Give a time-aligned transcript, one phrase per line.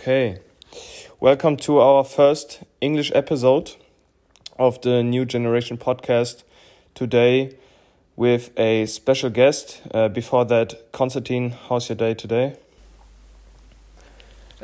[0.00, 0.38] Okay.
[1.20, 3.72] Welcome to our first English episode
[4.58, 6.42] of the New Generation podcast.
[6.94, 7.54] Today
[8.16, 9.82] with a special guest.
[9.92, 12.56] Uh, before that, Constantin, how's your day today?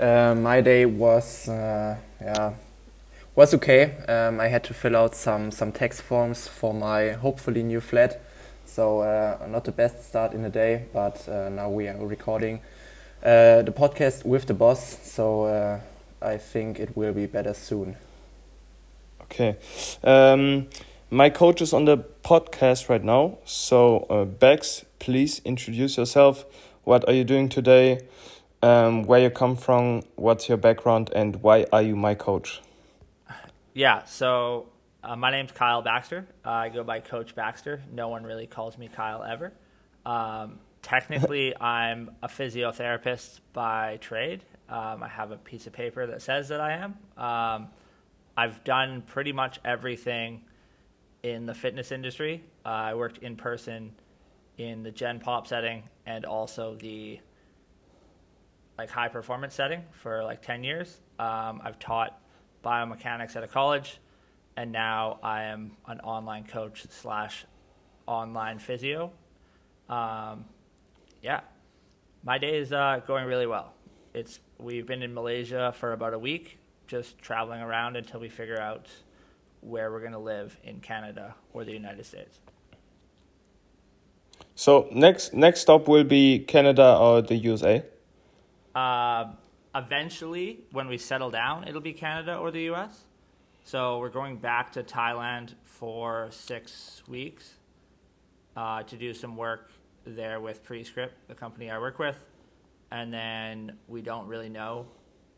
[0.01, 2.55] Uh, my day was uh, yeah
[3.35, 3.93] was okay.
[4.09, 8.23] Um, I had to fill out some some tax forms for my hopefully new flat,
[8.65, 10.87] so uh, not the best start in the day.
[10.95, 12.61] But uh, now we are recording
[13.23, 15.81] uh, the podcast with the boss, so uh,
[16.21, 17.97] I think it will be better soon.
[19.23, 19.57] Okay.
[20.05, 20.69] Um,
[21.11, 23.39] my coach is on the podcast right now.
[23.45, 26.45] So, uh, Bax, please introduce yourself.
[26.85, 28.01] What are you doing today?
[28.63, 30.03] Um, where you come from?
[30.17, 31.11] What's your background?
[31.15, 32.61] And why are you my coach?
[33.75, 34.67] Yeah, so
[35.05, 36.27] uh, my name's Kyle Baxter.
[36.45, 37.83] Uh, I go by Coach Baxter.
[37.93, 39.53] No one really calls me Kyle ever.
[40.05, 44.45] Um, technically, I'm a physiotherapist by trade.
[44.69, 46.97] Um, I have a piece of paper that says that I am.
[47.17, 47.69] Um,
[48.37, 50.43] I've done pretty much everything
[51.25, 52.45] in the fitness industry.
[52.65, 53.93] Uh, I worked in person
[54.59, 57.19] in the Gen Pop setting and also the
[58.79, 61.01] like high performance setting for like 10 years.
[61.19, 62.21] Um, I've taught
[62.65, 63.99] biomechanics at a college,
[64.57, 67.45] and now I am an online coach slash
[68.07, 69.11] online physio.
[69.89, 70.45] Um,
[71.27, 71.41] yeah,
[72.23, 73.73] my day is uh, going really well.
[74.15, 78.61] It's we've been in Malaysia for about a week, just traveling around until we figure
[78.61, 78.87] out
[79.61, 82.39] where we're going to live in Canada or the United States.
[84.55, 87.85] So next next stop will be Canada or the USA.
[88.73, 89.33] Uh,
[89.75, 93.03] eventually, when we settle down, it'll be Canada or the U.S.
[93.65, 97.55] So we're going back to Thailand for six weeks
[98.57, 99.73] uh, to do some work
[100.07, 102.17] there with Prescript, the company I work with,
[102.91, 104.87] and then we don't really know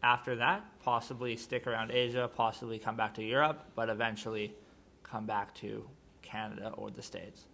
[0.03, 0.65] after that.
[0.83, 4.55] Possibly stick around Asia, possibly come back to Europe, but eventually
[5.03, 5.89] come back to
[6.23, 7.47] Canada or the States.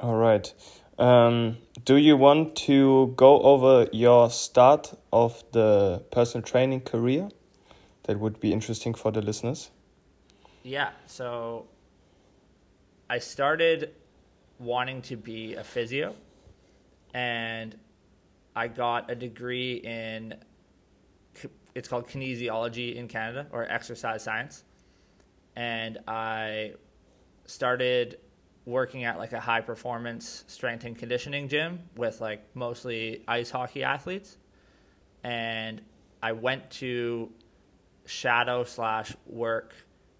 [0.00, 0.52] All right.
[0.98, 7.28] Um, do you want to go over your start of the personal training career?
[8.04, 9.70] That would be interesting for the listeners.
[10.62, 10.90] Yeah.
[11.06, 11.66] So
[13.08, 13.94] I started
[14.62, 16.14] wanting to be a physio,
[17.14, 17.76] and
[18.54, 20.34] I got a degree in
[21.74, 24.64] it's called kinesiology in Canada or exercise science,
[25.56, 26.74] and I
[27.46, 28.18] started
[28.64, 33.82] working at like a high performance strength and conditioning gym with like mostly ice hockey
[33.82, 34.36] athletes,
[35.24, 35.80] and
[36.22, 37.30] I went to
[38.04, 39.74] shadow slash work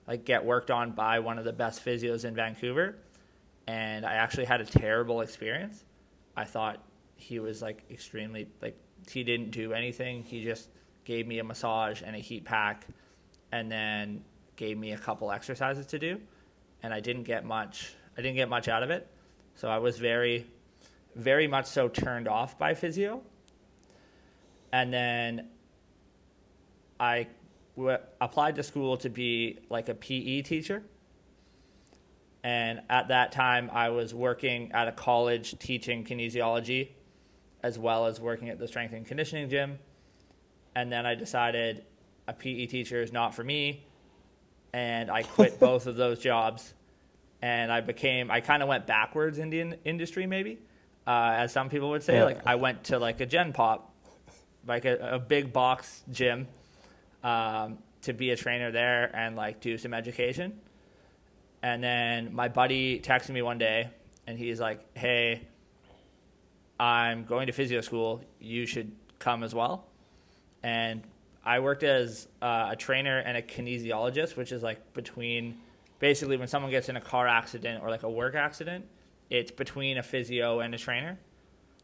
[0.06, 2.96] like get worked on by one of the best physios in Vancouver
[3.66, 5.84] and I actually had a terrible experience.
[6.36, 6.82] I thought
[7.16, 8.76] he was like extremely like
[9.10, 10.22] he didn't do anything.
[10.22, 10.68] He just
[11.04, 12.86] gave me a massage and a heat pack
[13.50, 14.24] and then
[14.56, 16.20] gave me a couple exercises to do
[16.82, 19.08] and I didn't get much I didn't get much out of it.
[19.54, 20.46] So I was very
[21.14, 23.22] very much so turned off by physio.
[24.72, 25.50] And then
[26.98, 27.26] I
[27.76, 30.82] w- applied to school to be like a PE teacher
[32.44, 36.88] and at that time, I was working at a college teaching kinesiology
[37.62, 39.78] as well as working at the strength and conditioning gym.
[40.74, 41.84] And then I decided
[42.26, 43.86] a PE teacher is not for me.
[44.72, 46.74] And I quit both of those jobs.
[47.40, 50.58] And I became, I kind of went backwards in the in- industry, maybe,
[51.06, 52.14] uh, as some people would say.
[52.14, 52.24] Yeah.
[52.24, 53.94] Like, I went to like a Gen Pop,
[54.66, 56.48] like a, a big box gym,
[57.22, 60.58] um, to be a trainer there and like do some education
[61.62, 63.88] and then my buddy texted me one day
[64.26, 65.42] and he's like, hey,
[66.78, 68.20] I'm going to physio school.
[68.40, 69.86] You should come as well.
[70.62, 71.02] And
[71.44, 75.58] I worked as uh, a trainer and a kinesiologist, which is like between
[75.98, 78.84] basically when someone gets in a car accident or like a work accident,
[79.30, 81.18] it's between a physio and a trainer.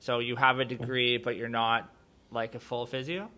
[0.00, 1.93] So you have a degree, but you're not
[2.31, 3.31] like a full physio.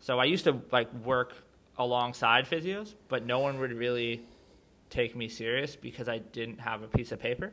[0.00, 1.34] So I used to like work
[1.78, 4.22] alongside physios, but no one would really
[4.90, 7.52] take me serious because I didn't have a piece of paper,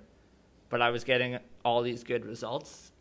[0.69, 2.91] but I was getting all these good results.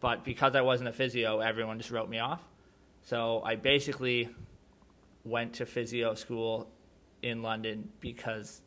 [0.00, 2.42] But because I wasn't a physio, everyone just wrote me off.
[3.02, 4.28] So I basically
[5.24, 6.68] went to physio school
[7.22, 8.62] in London because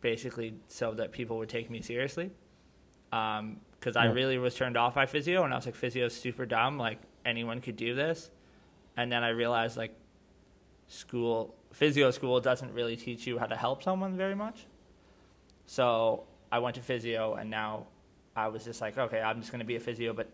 [0.00, 2.30] basically so that people would take me seriously.
[3.10, 3.60] Because um,
[3.94, 4.02] yeah.
[4.02, 6.78] I really was turned off by physio, and I was like, physio's super dumb.
[6.78, 8.30] Like anyone could do this.
[8.96, 9.94] And then I realized like
[10.88, 14.66] school physio school doesn't really teach you how to help someone very much.
[15.66, 17.86] So I went to physio, and now
[18.34, 20.28] I was just like, okay, I'm just going to be a physio, but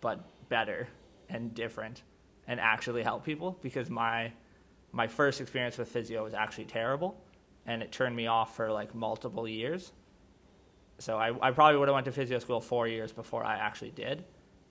[0.00, 0.88] but better,
[1.28, 2.02] and different
[2.46, 4.32] and actually help people because my
[4.92, 7.20] my first experience with physio was actually terrible
[7.66, 9.92] and it turned me off for like multiple years.
[10.98, 13.90] So I, I probably would have went to physio school four years before I actually
[13.90, 14.24] did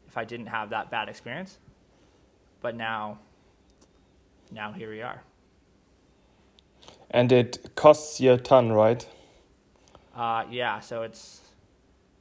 [0.08, 1.60] if I didn't have that bad experience.
[2.62, 3.20] But now
[4.52, 5.22] now here we are.
[7.16, 9.08] And it costs you a ton, right?
[10.14, 11.40] Uh, yeah, so it's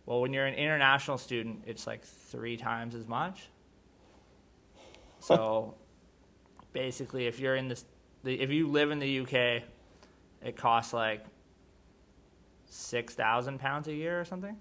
[0.07, 3.43] well, when you're an international student, it's like three times as much.
[5.21, 5.75] So
[6.75, 7.87] basically, if you're in this,
[8.25, 9.63] if you live in the UK,
[10.43, 11.25] it costs like
[12.67, 14.55] six thousand pounds a year or something,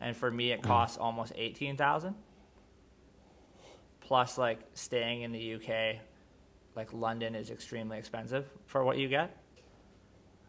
[0.00, 1.02] and for me, it costs mm.
[1.02, 2.14] almost eighteen thousand.
[4.00, 6.00] Plus, like staying in the UK,
[6.76, 9.36] like London is extremely expensive for what you get.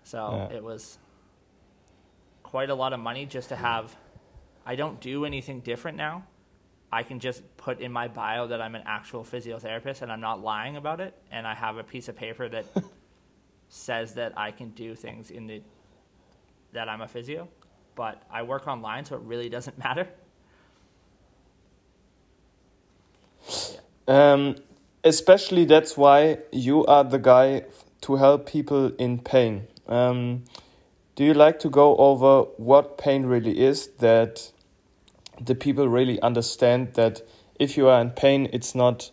[0.04, 0.58] So yeah.
[0.58, 0.98] it was
[2.44, 3.96] quite a lot of money just to have.
[4.66, 6.26] I don't do anything different now.
[6.92, 10.42] I can just put in my bio that I'm an actual physiotherapist and I'm not
[10.42, 11.16] lying about it.
[11.32, 12.66] And I have a piece of paper that
[13.70, 15.62] says that I can do things in the
[16.74, 17.48] that I'm a physio.
[17.96, 20.08] But I work online, so it really doesn't matter.
[24.08, 24.34] Yeah.
[24.34, 24.56] Um,
[25.04, 27.64] especially that's why you are the guy
[28.02, 29.68] to help people in pain.
[29.88, 30.44] Um,
[31.16, 34.52] do you like to go over what pain really is that
[35.40, 37.22] the people really understand that
[37.60, 39.12] if you are in pain it's not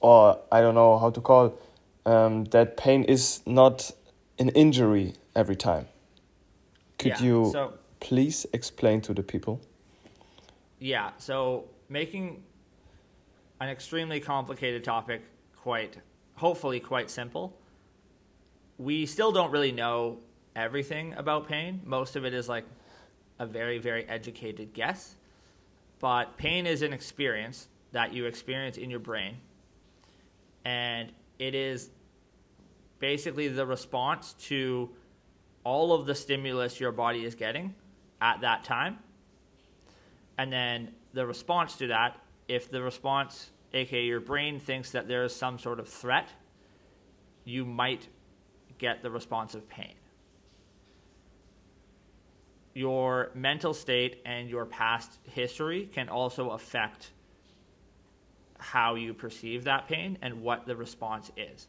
[0.00, 1.58] or i don't know how to call
[2.04, 3.90] um, that pain is not
[4.38, 5.86] an injury every time
[6.98, 9.60] could yeah, you so, please explain to the people
[10.78, 12.42] yeah so making
[13.60, 15.22] an extremely complicated topic
[15.56, 15.98] quite
[16.34, 17.56] hopefully quite simple
[18.78, 20.18] we still don't really know
[20.54, 21.80] everything about pain.
[21.84, 22.64] Most of it is like
[23.38, 25.16] a very, very educated guess.
[25.98, 29.36] But pain is an experience that you experience in your brain.
[30.64, 31.90] And it is
[32.98, 34.90] basically the response to
[35.64, 37.74] all of the stimulus your body is getting
[38.20, 38.98] at that time.
[40.38, 45.24] And then the response to that, if the response, aka your brain, thinks that there
[45.24, 46.28] is some sort of threat,
[47.44, 48.08] you might
[48.78, 49.94] get the response of pain.
[52.74, 57.12] Your mental state and your past history can also affect
[58.58, 61.68] how you perceive that pain and what the response is.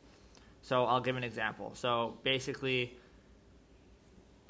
[0.62, 1.72] So I'll give an example.
[1.76, 2.98] So basically,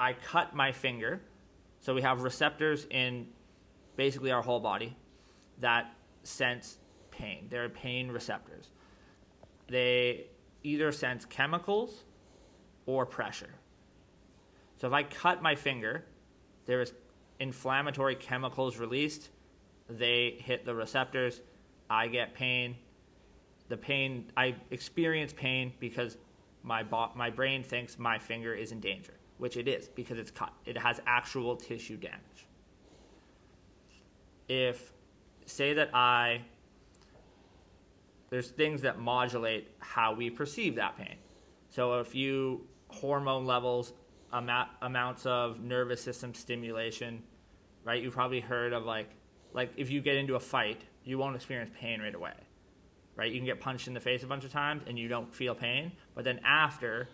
[0.00, 1.20] I cut my finger.
[1.80, 3.28] So we have receptors in
[3.96, 4.96] basically our whole body
[5.60, 5.92] that
[6.28, 6.78] sense
[7.10, 7.46] pain.
[7.50, 8.70] They're pain receptors.
[9.68, 10.26] They
[10.62, 12.04] either sense chemicals
[12.86, 13.54] or pressure.
[14.76, 16.04] So if I cut my finger,
[16.66, 16.92] there is
[17.40, 19.30] inflammatory chemicals released.
[19.88, 21.40] They hit the receptors.
[21.90, 22.76] I get pain.
[23.68, 26.16] The pain I experience pain because
[26.62, 30.30] my bo- my brain thinks my finger is in danger, which it is because it's
[30.30, 30.52] cut.
[30.64, 32.46] It has actual tissue damage.
[34.48, 34.92] If
[35.48, 36.42] say that I
[38.30, 41.16] there's things that modulate how we perceive that pain.
[41.70, 43.92] So if you hormone levels,
[44.32, 47.22] amount, amounts of nervous system stimulation,
[47.84, 48.02] right?
[48.02, 49.08] You've probably heard of like,
[49.54, 52.34] like if you get into a fight, you won't experience pain right away,
[53.16, 53.32] right?
[53.32, 55.54] You can get punched in the face a bunch of times and you don't feel
[55.54, 57.08] pain, but then after,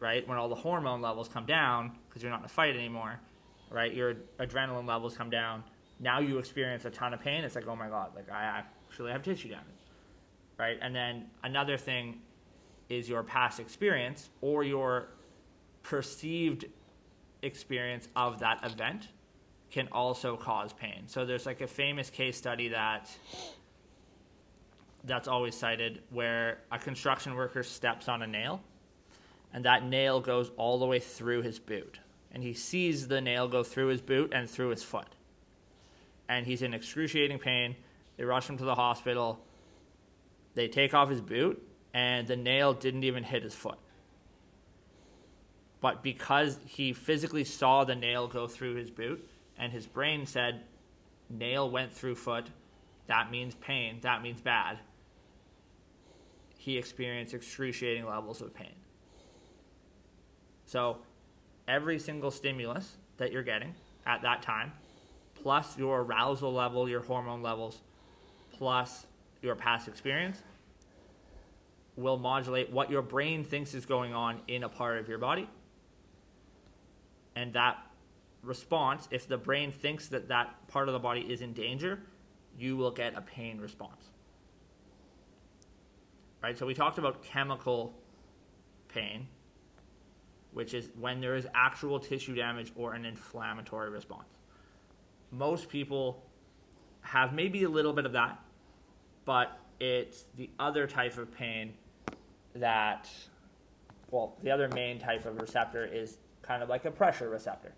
[0.00, 3.20] right, when all the hormone levels come down because you're not in a fight anymore,
[3.70, 3.94] right?
[3.94, 5.62] Your adrenaline levels come down.
[5.98, 7.44] Now you experience a ton of pain.
[7.44, 9.64] It's like, oh my god, like I actually have tissue damage,
[10.58, 10.78] right?
[10.80, 12.20] And then another thing
[12.88, 15.08] is your past experience or your
[15.82, 16.66] perceived
[17.42, 19.08] experience of that event
[19.70, 21.04] can also cause pain.
[21.06, 23.10] So there's like a famous case study that
[25.04, 28.60] that's always cited where a construction worker steps on a nail
[29.52, 32.00] and that nail goes all the way through his boot
[32.32, 35.15] and he sees the nail go through his boot and through his foot.
[36.28, 37.76] And he's in excruciating pain.
[38.16, 39.40] They rush him to the hospital.
[40.54, 41.62] They take off his boot
[41.94, 43.78] and the nail didn't even hit his foot.
[45.80, 49.28] But because he physically saw the nail go through his boot
[49.58, 50.62] and his brain said
[51.30, 52.46] nail went through foot.
[53.06, 53.98] That means pain.
[54.02, 54.78] That means bad.
[56.58, 58.74] He experienced excruciating levels of pain.
[60.66, 60.98] So
[61.68, 64.72] every single stimulus that you're getting at that time
[65.46, 67.78] plus your arousal level your hormone levels
[68.50, 69.06] plus
[69.42, 70.42] your past experience
[71.94, 75.48] will modulate what your brain thinks is going on in a part of your body
[77.36, 77.76] and that
[78.42, 82.00] response, if the brain thinks that that part of the body is in danger,
[82.58, 84.10] you will get a pain response.
[86.42, 86.58] Right?
[86.58, 87.94] So we talked about chemical
[88.88, 89.28] pain,
[90.52, 94.28] which is when there is actual tissue damage or an inflammatory response.
[95.36, 96.22] Most people
[97.02, 98.40] have maybe a little bit of that,
[99.24, 101.74] but it's the other type of pain
[102.54, 103.08] that,
[104.10, 107.74] well, the other main type of receptor is kind of like a pressure receptor.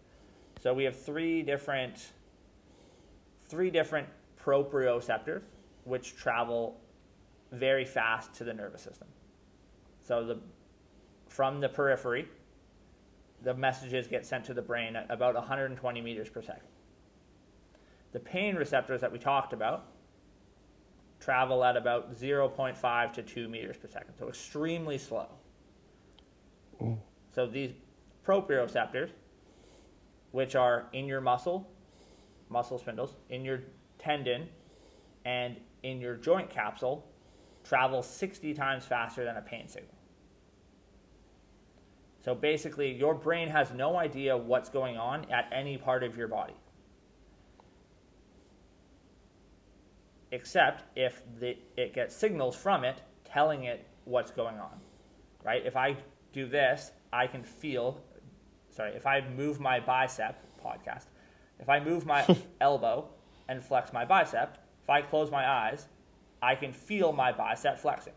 [0.61, 2.13] So we have three different,
[3.49, 4.09] three different
[4.41, 5.43] proprioceptors
[5.85, 6.81] which travel
[7.51, 9.09] very fast to the nervous system.
[10.03, 10.39] So the
[11.29, 12.29] from the periphery,
[13.43, 16.63] the messages get sent to the brain at about 120 meters per second.
[18.13, 19.87] The pain receptors that we talked about
[21.21, 25.27] travel at about 0.5 to 2 meters per second, so extremely slow.
[26.81, 26.99] Ooh.
[27.35, 27.73] So these
[28.27, 29.11] proprioceptors,
[30.31, 31.69] which are in your muscle,
[32.49, 33.61] muscle spindles, in your
[33.99, 34.49] tendon,
[35.25, 37.07] and in your joint capsule,
[37.65, 39.95] travel 60 times faster than a pain signal.
[42.25, 46.29] So basically, your brain has no idea what's going on at any part of your
[46.29, 46.55] body.
[50.31, 54.81] Except if the, it gets signals from it telling it what's going on.
[55.45, 55.65] Right?
[55.65, 55.97] If I
[56.33, 58.01] do this, I can feel,
[58.71, 61.07] sorry, if I move my bicep, podcast,
[61.59, 62.27] if I move my
[62.61, 63.09] elbow
[63.49, 65.89] and flex my bicep, if I close my eyes,
[66.43, 68.13] I can feel my bicep flexing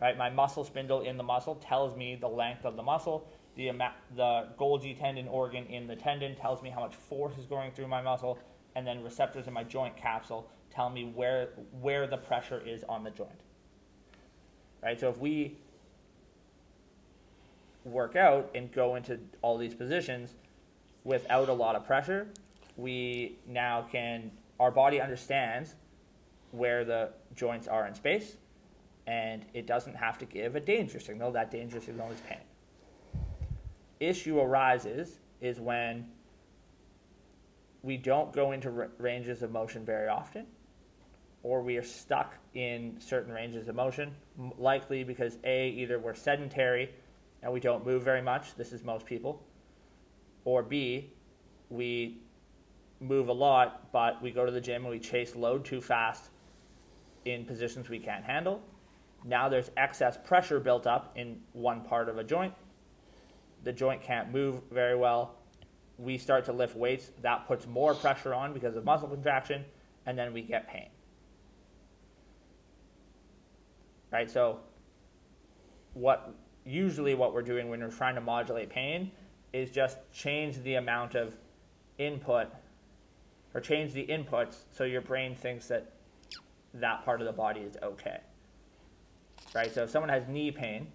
[0.00, 0.18] right?
[0.18, 3.26] My muscle spindle in the muscle tells me the length of the muscle.
[3.56, 3.70] The,
[4.14, 7.88] the Golgi tendon organ in the tendon tells me how much force is going through
[7.88, 8.38] my muscle,
[8.76, 11.50] and then receptors in my joint capsule tell me where,
[11.80, 13.30] where the pressure is on the joint.
[14.82, 14.98] Right?
[14.98, 15.56] So if we
[17.84, 20.34] work out and go into all these positions
[21.04, 22.28] without a lot of pressure,
[22.76, 25.74] we now can, our body understands
[26.50, 28.36] where the joints are in space
[29.06, 31.30] and it doesn't have to give a danger signal.
[31.32, 32.38] That danger signal is pain.
[34.00, 36.06] Issue arises is when
[37.82, 40.46] we don't go into ranges of motion very often,
[41.44, 44.12] or we are stuck in certain ranges of motion,
[44.58, 46.90] likely because A, either we're sedentary
[47.40, 49.46] and we don't move very much, this is most people,
[50.44, 51.12] or B,
[51.70, 52.18] we
[52.98, 56.30] move a lot, but we go to the gym and we chase load too fast
[57.24, 58.60] in positions we can't handle
[59.24, 62.52] now there's excess pressure built up in one part of a joint.
[63.64, 65.36] The joint can't move very well.
[65.96, 67.10] We start to lift weights.
[67.22, 69.64] That puts more pressure on because of muscle contraction,
[70.04, 70.88] and then we get pain.
[74.14, 74.30] Right?
[74.30, 74.60] So,
[75.92, 79.10] what usually what we're doing when we're trying to modulate pain
[79.52, 81.36] is just change the amount of
[81.98, 82.48] input
[83.52, 85.92] or change the inputs so your brain thinks that
[86.72, 88.20] that part of the body is okay
[89.54, 89.72] right?
[89.72, 90.88] So if someone has knee pain,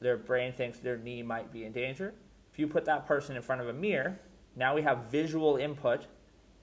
[0.00, 2.14] their brain thinks their knee might be in danger.
[2.52, 4.20] If you put that person in front of a mirror,
[4.54, 6.06] now we have visual input.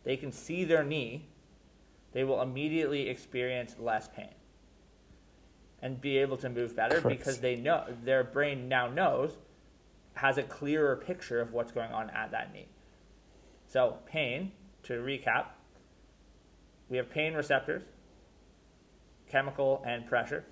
[0.03, 1.27] They can see their knee.
[2.13, 4.33] They will immediately experience less pain
[5.81, 9.38] and be able to move better because they know their brain now knows
[10.15, 12.67] has a clearer picture of what's going on at that knee.
[13.67, 14.51] So, pain,
[14.83, 15.45] to recap,
[16.89, 17.83] we have pain receptors,
[19.29, 20.43] chemical and pressure.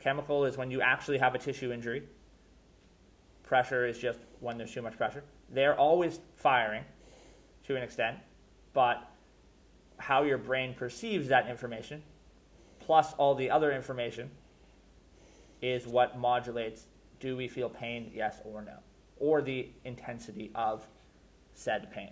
[0.00, 2.02] Chemical is when you actually have a tissue injury.
[3.44, 5.22] Pressure is just when there's too much pressure.
[5.48, 6.84] They're always firing
[7.66, 8.18] to an extent,
[8.72, 9.08] but
[9.98, 12.02] how your brain perceives that information,
[12.84, 14.30] plus all the other information,
[15.60, 16.86] is what modulates
[17.20, 18.78] do we feel pain, yes or no,
[19.18, 20.86] or the intensity of
[21.54, 22.10] said pain.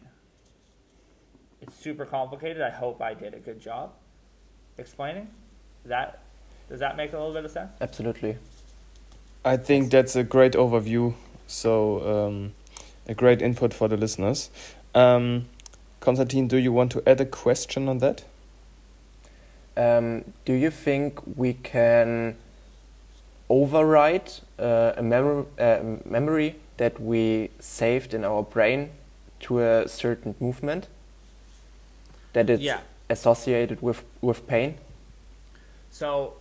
[1.61, 2.63] It's super complicated.
[2.63, 3.93] I hope I did a good job
[4.79, 5.29] explaining.
[5.85, 6.23] That
[6.69, 7.73] does that make a little bit of sense?
[7.81, 8.37] Absolutely.
[9.45, 11.15] I think that's a great overview.
[11.47, 12.53] So um,
[13.09, 14.51] a great input for the listeners.
[14.95, 15.47] Um,
[15.99, 18.25] Constantin, do you want to add a question on that?
[19.77, 22.37] Um, do you think we can
[23.51, 28.91] overwrite uh, a mem uh, memory that we saved in our brain
[29.41, 30.89] to a certain movement
[32.33, 32.81] that is yeah.
[33.09, 34.77] associated with, with pain?
[35.91, 36.35] So,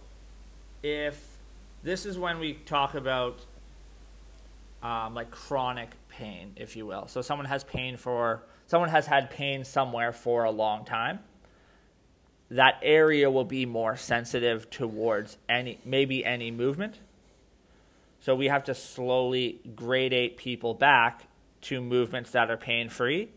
[0.84, 1.38] if
[1.84, 3.40] this is when we talk about
[4.84, 7.08] um, like chronic pain, if you will.
[7.08, 11.20] So, someone has pain for, someone has had pain somewhere for a long time.
[12.52, 17.00] That area will be more sensitive towards any, maybe any movement.
[18.22, 21.28] So, we have to slowly gradate people back
[21.62, 23.30] to movements that are pain free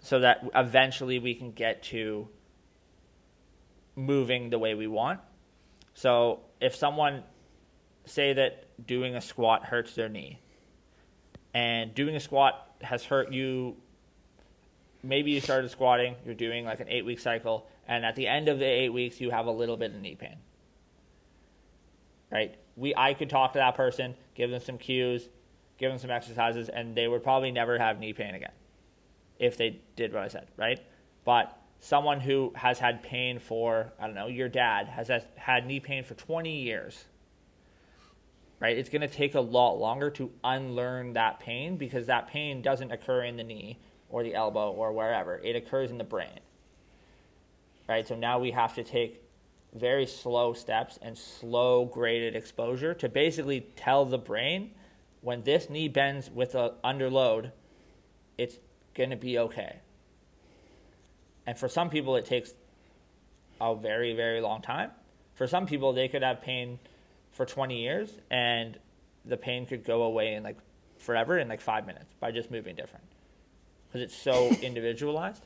[0.00, 2.28] so that eventually we can get to
[3.94, 5.20] moving the way we want.
[5.94, 7.22] So if someone
[8.06, 10.40] say that doing a squat hurts their knee
[11.52, 13.76] and doing a squat has hurt you
[15.02, 18.48] maybe you started squatting, you're doing like an 8 week cycle and at the end
[18.48, 20.36] of the 8 weeks you have a little bit of knee pain.
[22.30, 22.54] Right?
[22.76, 25.28] We I could talk to that person, give them some cues,
[25.76, 28.52] give them some exercises and they would probably never have knee pain again
[29.38, 30.78] if they did what I said, right?
[31.24, 35.80] But someone who has had pain for, I don't know, your dad has had knee
[35.80, 37.06] pain for 20 years,
[38.60, 38.76] right?
[38.76, 42.92] It's going to take a lot longer to unlearn that pain because that pain doesn't
[42.92, 43.78] occur in the knee
[44.10, 45.38] or the elbow or wherever.
[45.38, 46.40] It occurs in the brain,
[47.90, 48.06] right?
[48.06, 49.20] So now we have to take
[49.74, 54.70] very slow steps and slow graded exposure to basically tell the brain
[55.22, 57.50] when this knee bends with a under load,
[58.38, 58.56] it's
[58.94, 59.80] going to be okay.
[61.46, 62.54] And for some people, it takes
[63.60, 64.92] a very, very long time.
[65.34, 66.78] For some people, they could have pain
[67.32, 68.78] for 20 years and
[69.24, 70.58] the pain could go away in like
[70.98, 73.04] forever in like five minutes by just moving different
[73.88, 75.44] because it's so individualized.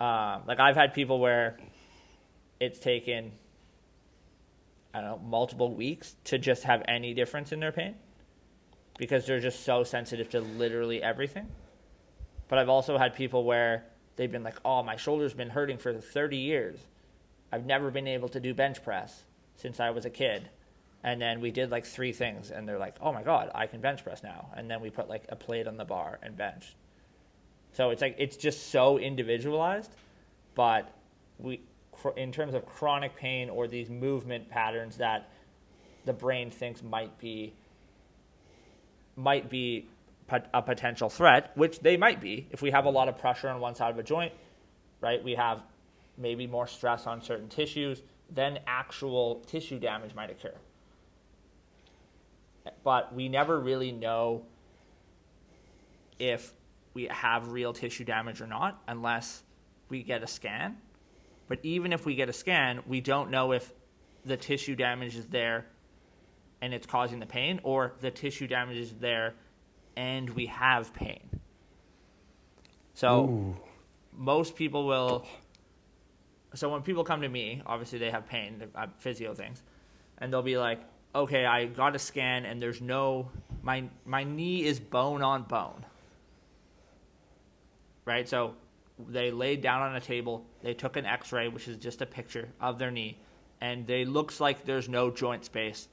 [0.00, 1.58] Um, like I've had people where
[2.60, 3.32] it's taken,
[4.94, 7.94] I don't know, multiple weeks to just have any difference in their pain
[8.98, 11.48] because they're just so sensitive to literally everything.
[12.48, 13.84] But I've also had people where
[14.16, 16.78] they've been like, oh, my shoulder's been hurting for 30 years.
[17.52, 19.22] I've never been able to do bench press
[19.56, 20.48] since I was a kid.
[21.04, 23.80] And then we did like three things, and they're like, oh my God, I can
[23.80, 24.50] bench press now.
[24.56, 26.74] And then we put like a plate on the bar and bench.
[27.78, 29.92] So it's like, it's just so individualized.
[30.56, 30.92] But
[31.38, 31.60] we,
[32.16, 35.30] in terms of chronic pain or these movement patterns that
[36.04, 37.52] the brain thinks might be,
[39.14, 39.86] might be
[40.52, 43.60] a potential threat, which they might be if we have a lot of pressure on
[43.60, 44.32] one side of a joint,
[45.00, 45.22] right?
[45.22, 45.62] We have
[46.16, 50.54] maybe more stress on certain tissues, then actual tissue damage might occur.
[52.82, 54.42] But we never really know
[56.18, 56.54] if
[56.98, 59.44] we have real tissue damage or not unless
[59.88, 60.76] we get a scan.
[61.46, 63.72] But even if we get a scan, we don't know if
[64.24, 65.66] the tissue damage is there
[66.60, 69.36] and it's causing the pain or the tissue damage is there
[69.96, 71.40] and we have pain.
[72.94, 73.56] So Ooh.
[74.12, 75.24] most people will.
[76.54, 78.60] So when people come to me, obviously they have pain,
[78.98, 79.62] physio things,
[80.18, 80.80] and they'll be like,
[81.14, 83.30] "Okay, I got a scan, and there's no
[83.62, 85.86] my my knee is bone on bone."
[88.08, 88.26] Right.
[88.26, 88.54] So
[88.98, 90.46] they laid down on a table.
[90.62, 93.18] They took an X-ray, which is just a picture of their knee,
[93.60, 95.88] and they looks like there's no joint space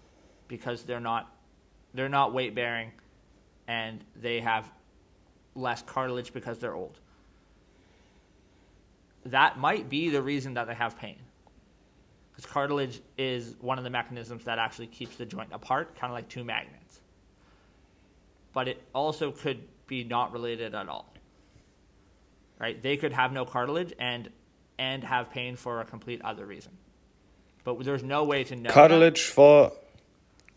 [0.48, 1.30] because they're not
[1.94, 2.94] they're not weight bearing
[3.68, 4.72] and they have
[5.56, 7.02] less cartilage because they're old.
[9.26, 11.18] That might be the reason that they have pain.
[12.32, 16.16] Because cartilage is one of the mechanisms that actually keeps the joint apart, kind of
[16.16, 17.02] like two magnets.
[18.54, 21.15] But it also could be not related at all.
[22.60, 22.82] Right?
[22.82, 24.30] They could have no cartilage and
[24.78, 26.72] and have pain for a complete other reason.
[27.64, 28.70] But there's no way to know.
[28.70, 29.34] Cartilage that.
[29.34, 29.72] for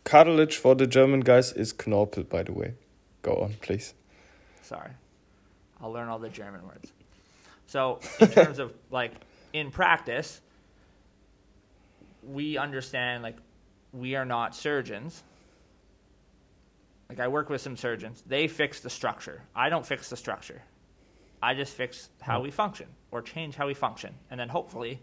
[0.05, 2.75] cartilage for the German guys is Knorpel, by the way.
[3.23, 3.95] Go on, please.
[4.63, 4.91] Sorry.
[5.81, 6.93] I'll learn all the German words.
[7.67, 9.13] So, in terms of like
[9.53, 10.41] in practice,
[12.23, 13.37] we understand like
[13.93, 15.23] we are not surgeons.
[17.09, 18.23] Like I work with some surgeons.
[18.27, 19.43] They fix the structure.
[19.55, 20.63] I don't fix the structure.
[21.43, 22.45] I just fix how hmm.
[22.45, 24.15] we function or change how we function.
[24.31, 25.01] And then hopefully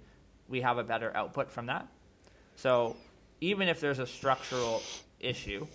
[0.47, 1.87] we have a better output from that.
[2.55, 2.95] So
[3.41, 4.81] even if there's a structural
[5.19, 5.67] issue,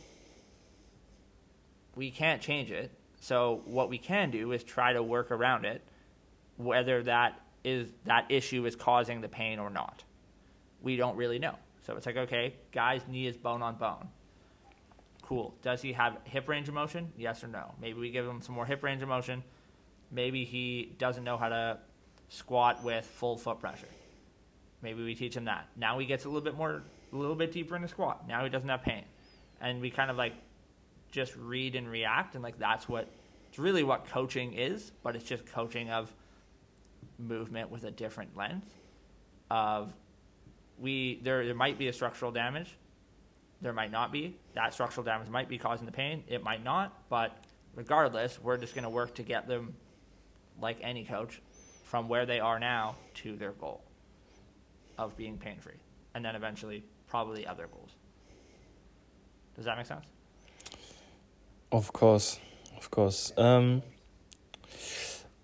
[1.94, 2.92] we can't change it.
[3.20, 5.82] So what we can do is try to work around it,
[6.56, 10.02] whether that is that issue is causing the pain or not.
[10.80, 11.56] We don't really know.
[11.82, 14.08] So it's like, okay, guy's knee is bone on bone.
[15.22, 15.54] Cool.
[15.62, 17.12] Does he have hip range of motion?
[17.16, 17.74] Yes or no?
[17.80, 19.42] Maybe we give him some more hip range of motion.
[20.10, 21.78] Maybe he doesn't know how to
[22.28, 23.88] squat with full foot pressure.
[24.82, 25.68] Maybe we teach him that.
[25.76, 28.26] Now he gets a little bit more, a little bit deeper in the squat.
[28.26, 29.04] Now he doesn't have pain.
[29.60, 30.32] And we kind of like
[31.10, 33.08] just read and react and like that's what
[33.48, 36.12] it's really what coaching is but it's just coaching of
[37.18, 38.64] movement with a different lens
[39.50, 39.92] of
[40.78, 42.76] we there there might be a structural damage
[43.60, 47.02] there might not be that structural damage might be causing the pain it might not
[47.08, 47.44] but
[47.74, 49.74] regardless we're just going to work to get them
[50.60, 51.40] like any coach
[51.84, 53.82] from where they are now to their goal
[54.98, 55.80] of being pain free
[56.14, 57.90] and then eventually probably other goals
[59.56, 60.06] does that make sense
[61.72, 62.40] of course,
[62.76, 63.32] of course.
[63.36, 63.82] Um,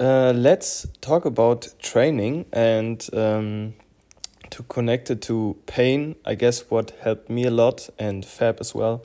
[0.01, 3.75] uh, let's talk about training and um,
[4.51, 6.17] to connect it to pain.
[6.25, 9.05] I guess what helped me a lot and Fab as well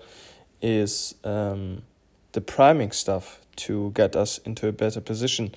[0.63, 1.83] is um,
[2.31, 5.53] the priming stuff to get us into a better position.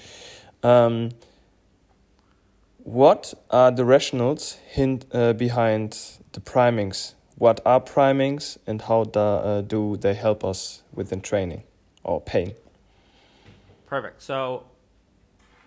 [0.64, 1.10] Um,
[2.78, 7.14] what are the rationals hint, uh, behind the primings?
[7.36, 11.64] What are primings and how do, uh, do they help us within training
[12.02, 12.54] or pain?
[13.86, 14.22] Perfect.
[14.22, 14.64] So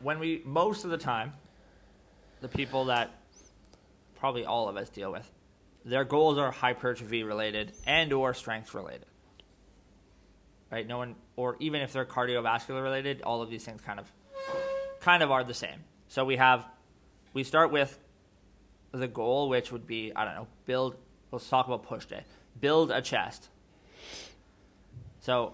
[0.02, 1.34] when we most of the time,
[2.42, 3.12] the people that
[4.20, 5.30] probably all of us deal with,
[5.86, 9.06] their goals are hypertrophy related and or strength related.
[10.72, 10.88] Right?
[10.88, 14.12] No one or even if they're cardiovascular related, all of these things kind of
[15.08, 15.86] kind of are the same.
[16.10, 16.66] So we have
[17.32, 17.98] we start with
[18.92, 20.98] the goal which would be, I don't know, build
[21.32, 22.26] let's talk about push day.
[22.60, 23.48] Build a chest.
[25.22, 25.54] So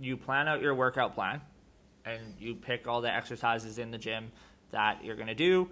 [0.00, 1.42] you plan out your workout plan
[2.04, 4.32] and you pick all the exercises in the gym
[4.72, 5.70] that you're going to do,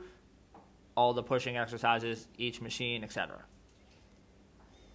[0.94, 3.42] all the pushing exercises, each machine, etc.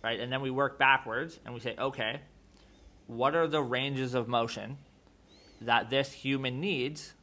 [0.01, 0.21] Right?
[0.21, 2.21] And then we work backwards and we say, okay,
[3.07, 4.77] what are the ranges of motion
[5.59, 7.13] that this human needs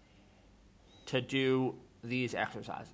[1.12, 2.92] to do these exercises?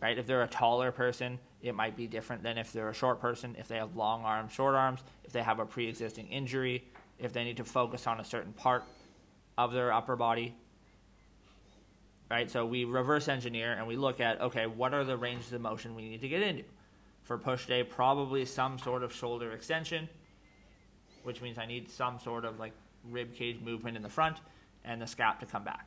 [0.00, 0.18] Right?
[0.18, 3.54] If they're a taller person, it might be different than if they're a short person,
[3.58, 6.82] if they have long arms, short arms, if they have a pre existing injury,
[7.18, 8.84] if they need to focus on a certain part
[9.58, 10.54] of their upper body.
[12.30, 12.50] Right?
[12.50, 15.94] So we reverse engineer and we look at okay, what are the ranges of motion
[15.94, 16.64] we need to get into?
[17.22, 20.08] For push day, probably some sort of shoulder extension,
[21.22, 22.72] which means I need some sort of like
[23.10, 24.38] rib cage movement in the front
[24.84, 25.86] and the scap to come back.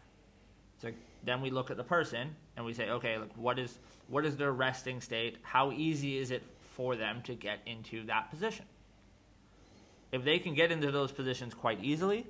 [0.82, 0.92] So
[1.24, 4.38] then we look at the person and we say, okay, like what is what is
[4.38, 5.38] their resting state?
[5.42, 6.44] How easy is it
[6.76, 8.66] for them to get into that position?
[10.12, 12.26] If they can get into those positions quite easily,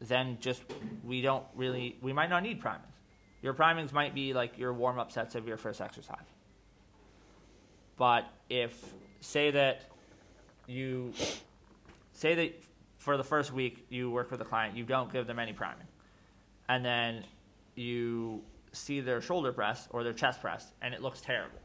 [0.00, 0.62] then just
[1.04, 2.84] we don't really we might not need primings.
[3.42, 6.26] Your primings might be like your warm up sets of your first exercise.
[7.96, 9.82] But if say that
[10.66, 11.12] you
[12.12, 12.62] say that
[12.98, 15.86] for the first week you work with a client, you don't give them any priming,
[16.68, 17.24] and then
[17.74, 21.60] you see their shoulder press or their chest press and it looks terrible,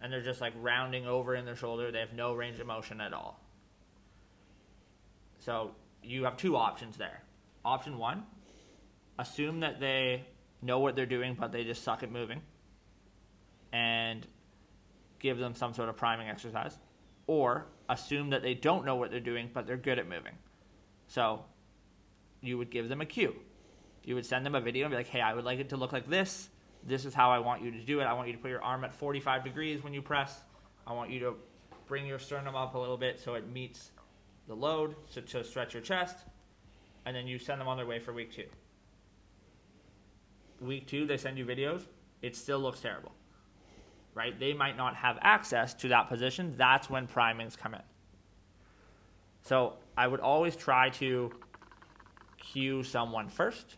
[0.00, 3.00] and they're just like rounding over in their shoulder, they have no range of motion
[3.00, 3.40] at all.
[5.38, 7.22] So you have two options there
[7.64, 8.24] option one,
[9.18, 10.24] assume that they
[10.62, 12.40] know what they're doing, but they just suck at moving,
[13.72, 14.26] and
[15.18, 16.78] give them some sort of priming exercise.
[17.26, 20.32] Or assume that they don't know what they're doing, but they're good at moving.
[21.08, 21.44] So
[22.40, 23.36] you would give them a cue.
[24.08, 25.76] You would send them a video and be like, hey, I would like it to
[25.76, 26.48] look like this.
[26.82, 28.04] This is how I want you to do it.
[28.04, 30.40] I want you to put your arm at 45 degrees when you press.
[30.86, 31.34] I want you to
[31.86, 33.90] bring your sternum up a little bit so it meets
[34.46, 36.16] the load so to stretch your chest
[37.04, 38.46] and then you send them on their way for week two.
[40.62, 41.82] Week two, they send you videos.
[42.22, 43.12] It still looks terrible,
[44.14, 44.40] right?
[44.40, 46.54] They might not have access to that position.
[46.56, 47.82] That's when primings come in.
[49.42, 51.30] So I would always try to
[52.38, 53.76] cue someone first.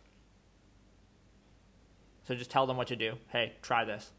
[2.31, 3.15] So just tell them what to do.
[3.31, 4.13] Hey, try this.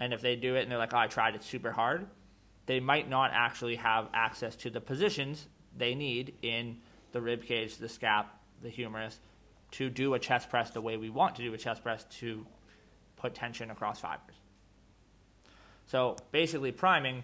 [0.00, 2.04] And if they do it and they're like, oh, I tried it super hard,
[2.66, 5.46] they might not actually have access to the positions
[5.76, 6.78] they need in
[7.12, 8.24] the rib cage, the scap,
[8.60, 9.20] the humerus,
[9.70, 12.44] to do a chest press the way we want to do a chest press to
[13.14, 14.34] put tension across fibers.
[15.86, 17.22] So basically, priming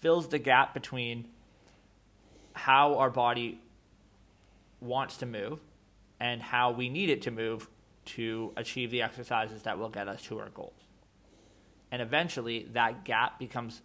[0.00, 1.28] fills the gap between
[2.54, 3.60] how our body
[4.80, 5.60] wants to move
[6.18, 7.68] and how we need it to move
[8.04, 10.80] to achieve the exercises that will get us to our goals.
[11.90, 13.82] And eventually, that gap becomes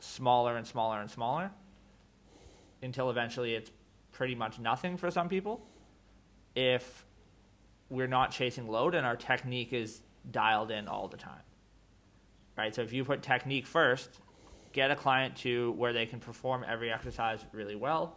[0.00, 1.50] smaller and smaller and smaller
[2.82, 3.70] until eventually it's
[4.12, 5.66] pretty much nothing for some people
[6.54, 7.04] if
[7.88, 10.00] we're not chasing load and our technique is
[10.30, 11.42] dialed in all the time.
[12.56, 12.74] Right?
[12.74, 14.20] So if you put technique first,
[14.72, 18.16] get a client to where they can perform every exercise really well.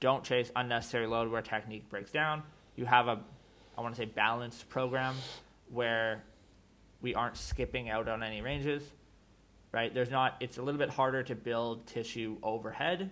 [0.00, 2.42] Don't chase unnecessary load where technique breaks down.
[2.76, 3.20] You have a
[3.78, 5.14] I want to say balanced program
[5.70, 6.24] where
[7.00, 8.82] we aren't skipping out on any ranges.
[9.72, 9.94] Right?
[9.94, 13.10] There's not it's a little bit harder to build tissue overhead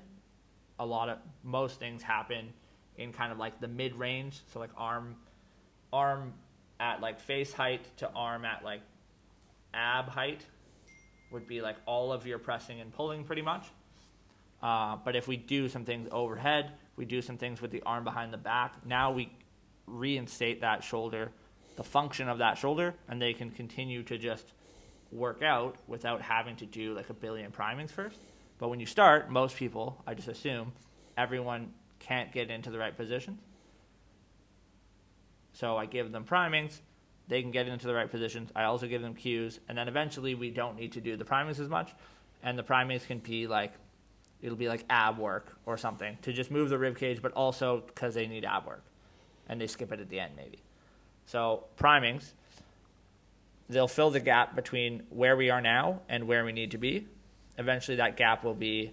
[0.79, 2.52] a lot of most things happen
[2.96, 5.16] in kind of like the mid range, so like arm
[5.92, 6.35] arm
[6.81, 8.81] at like face height to arm at like
[9.72, 10.44] ab height
[11.33, 13.66] would be like all of your pressing and pulling pretty much.
[14.62, 18.05] Uh, but if we do some things overhead, we do some things with the arm
[18.05, 18.74] behind the back.
[18.87, 19.31] Now we
[19.87, 21.33] reinstate that shoulder,
[21.77, 24.53] the function of that shoulder, and they can continue to just
[25.12, 28.18] work out without having to do like a billion primings first.
[28.59, 30.72] But when you start, most people, I just assume,
[31.16, 33.40] everyone can't get into the right positions.
[35.53, 36.83] So I give them primings,
[37.29, 38.51] they can get into the right positions.
[38.55, 41.61] I also give them cues, and then eventually we don't need to do the primings
[41.61, 41.92] as much,
[42.42, 43.72] and the primings can be like
[44.42, 47.83] it'll be like ab work or something to just move the rib cage, but also
[47.87, 48.85] because they need ab work,
[49.48, 50.59] and they skip it at the end maybe.
[51.26, 52.35] So primings,
[53.68, 57.06] they'll fill the gap between where we are now and where we need to be.
[57.59, 58.92] Eventually, that gap will be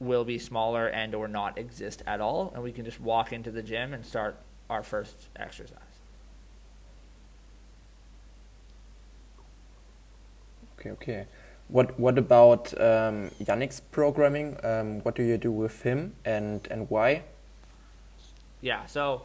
[0.00, 3.50] will be smaller and or not exist at all, and we can just walk into
[3.50, 4.36] the gym and start
[4.68, 5.78] our first exercise.
[10.78, 11.26] Okay, okay.
[11.68, 14.56] What what about um, Jannik's programming?
[14.64, 17.22] Um, what do you do with him and and why?
[18.62, 19.22] Yeah, so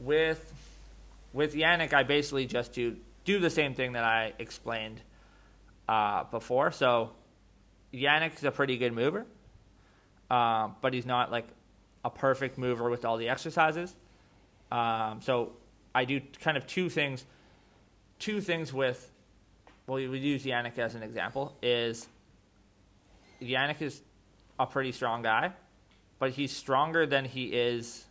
[0.00, 0.52] with
[1.32, 5.00] with Jannik, I basically just do do the same thing that I explained
[5.88, 6.72] uh, before.
[6.72, 7.10] So
[7.94, 9.26] Jannik is a pretty good mover,
[10.30, 11.46] uh, but he's not like
[12.04, 13.94] a perfect mover with all the exercises.
[14.72, 15.52] Um, so
[15.94, 17.24] I do kind of two things.
[18.18, 19.10] Two things with
[19.86, 22.06] well, we use Jannik as an example, is
[23.42, 24.00] Jannik is
[24.58, 25.52] a pretty strong guy,
[26.18, 28.06] but he's stronger than he is.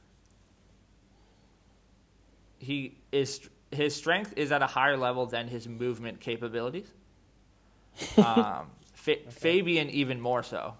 [2.59, 6.91] He is his strength is at a higher level than his movement capabilities.
[8.17, 10.73] Um, Fa- Fabian even more so.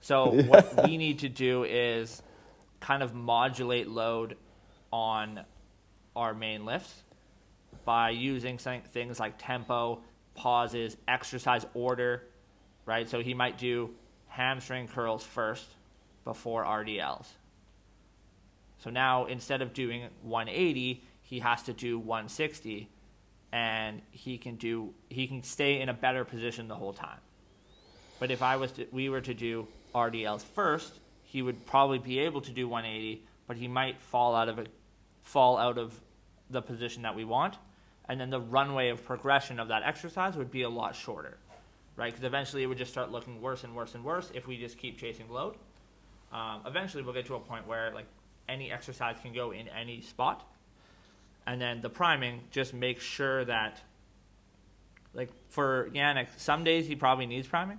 [0.00, 2.22] So what we need to do is
[2.80, 4.36] kind of modulate load
[4.92, 5.40] on
[6.16, 7.02] our main lifts
[7.84, 10.00] by using things like tempo,
[10.34, 12.24] pauses, exercise order,
[12.86, 13.08] right?
[13.08, 13.90] So he might do
[14.28, 15.66] hamstring curls first
[16.24, 17.26] before RDLs.
[18.78, 22.88] So now instead of doing 180, he has to do 160
[23.50, 27.20] and he can do he can stay in a better position the whole time.
[28.20, 32.18] But if I was to, we were to do RDLs first, he would probably be
[32.20, 34.66] able to do 180, but he might fall out of a
[35.22, 35.98] fall out of
[36.50, 37.56] the position that we want
[38.08, 41.36] and then the runway of progression of that exercise would be a lot shorter,
[41.96, 42.10] right?
[42.10, 44.78] Because eventually it would just start looking worse and worse and worse if we just
[44.78, 45.56] keep chasing load.
[46.32, 48.06] Um, eventually we'll get to a point where like
[48.48, 50.50] any exercise can go in any spot,
[51.46, 53.80] and then the priming just makes sure that,
[55.14, 57.78] like for Jannik, some days he probably needs priming,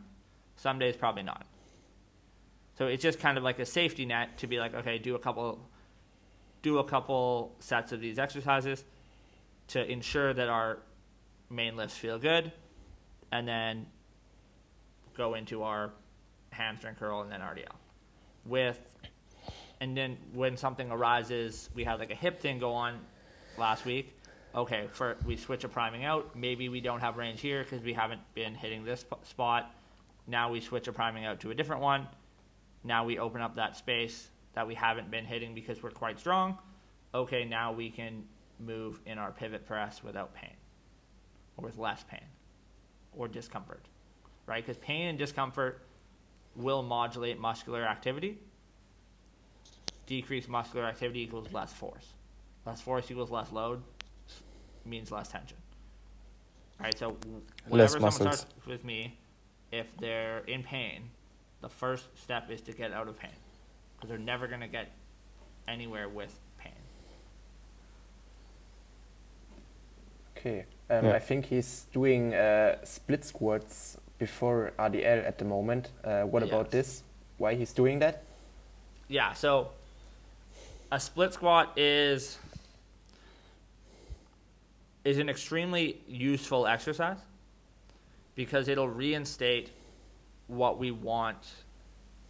[0.56, 1.46] some days probably not.
[2.78, 5.20] So it's just kind of like a safety net to be like, okay, do a
[5.20, 5.60] couple,
[6.62, 8.86] do a couple sets of these exercises
[9.68, 10.80] to ensure that our
[11.50, 12.52] main lifts feel good,
[13.32, 13.86] and then
[15.16, 15.92] go into our
[16.52, 17.76] hamstring curl and then RDL.
[18.46, 18.80] With
[19.82, 23.00] and then when something arises, we had like a hip thing go on
[23.58, 24.16] last week.
[24.54, 26.36] Okay, for we switch a priming out.
[26.36, 29.74] Maybe we don't have range here because we haven't been hitting this spot.
[30.28, 32.08] Now we switch a priming out to a different one.
[32.84, 36.58] Now we open up that space that we haven't been hitting because we're quite strong.
[37.14, 38.24] Okay, now we can
[38.60, 40.54] move in our pivot press without pain
[41.58, 42.26] or with less pain
[43.14, 43.88] or discomfort,
[44.46, 44.66] right?
[44.66, 45.82] Because pain and discomfort
[46.56, 48.38] will modulate muscular activity.
[50.10, 52.14] Decreased muscular activity equals less force.
[52.66, 53.84] Less force equals less load,
[54.84, 55.58] means less tension.
[56.80, 57.16] All right, so
[57.68, 59.20] whenever someone starts with me,
[59.72, 61.12] if they're in pain,
[61.62, 63.38] the first step is to get out of pain
[63.96, 64.90] because they're never going to get
[65.68, 66.72] anywhere with pain.
[70.36, 70.66] Okay.
[70.90, 71.14] Um, yeah.
[71.14, 75.90] I think he's doing uh, split squats before RDL at the moment.
[76.04, 76.52] Uh, what yes.
[76.52, 77.04] about this?
[77.38, 78.24] Why he's doing that?
[79.08, 79.34] Yeah.
[79.34, 79.70] So
[80.92, 82.38] a split squat is
[85.06, 87.18] is an extremely useful exercise
[88.36, 89.72] because it'll reinstate
[90.48, 91.38] what we want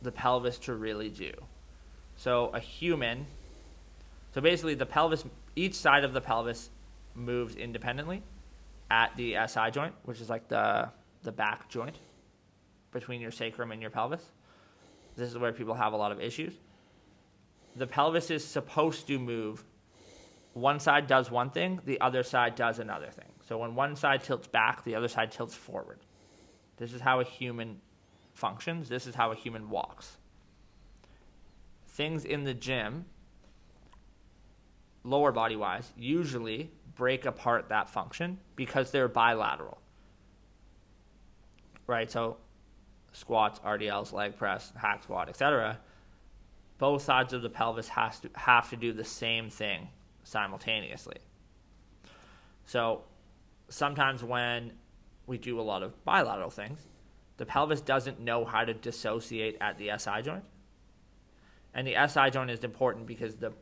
[0.01, 1.31] the pelvis to really do.
[2.15, 3.25] So a human
[4.33, 6.69] so basically the pelvis each side of the pelvis
[7.15, 8.21] moves independently
[8.91, 10.89] at the SI joint, which is like the
[11.23, 11.95] the back joint
[12.91, 14.23] between your sacrum and your pelvis.
[15.15, 16.53] This is where people have a lot of issues.
[17.79, 19.63] The pelvis is supposed to move.
[20.51, 23.31] One side does one thing, the other side does another thing.
[23.47, 25.99] So when one side tilts back, the other side tilts forward.
[26.75, 27.79] This is how a human
[28.33, 28.89] functions.
[28.89, 30.17] This is how a human walks.
[31.87, 33.05] Things in the gym,
[35.05, 39.79] lower body wise, usually break apart that function because they're bilateral.
[41.87, 42.11] Right?
[42.11, 42.37] So
[43.13, 45.79] squats, RDLs, leg press, hack squat, etc.
[46.79, 49.89] Both sides of the pelvis has to have to do the same thing
[50.23, 51.17] simultaneously.
[52.65, 53.03] So
[53.67, 54.73] sometimes when
[55.27, 56.79] we do a lot of bilateral things,
[57.37, 60.43] the pelvis doesn't know how to dissociate at the SI joint.
[61.73, 63.53] And the SI joint is important because the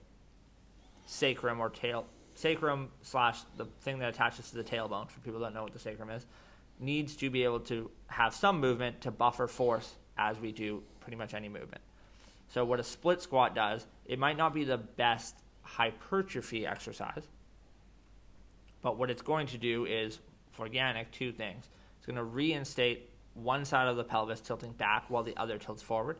[1.05, 5.47] sacrum or tail sacrum slash the thing that attaches to the tailbone for people that
[5.47, 6.25] don't know what the sacrum is
[6.79, 11.17] needs to be able to have some movement to buffer force as we do pretty
[11.17, 11.81] much any movement.
[12.47, 17.27] So what a split squat does, it might not be the best hypertrophy exercise,
[18.81, 20.19] but what it's going to do is
[20.51, 21.69] for organic two things.
[21.97, 25.83] It's going to reinstate one side of the pelvis tilting back while the other tilts
[25.83, 26.17] forward,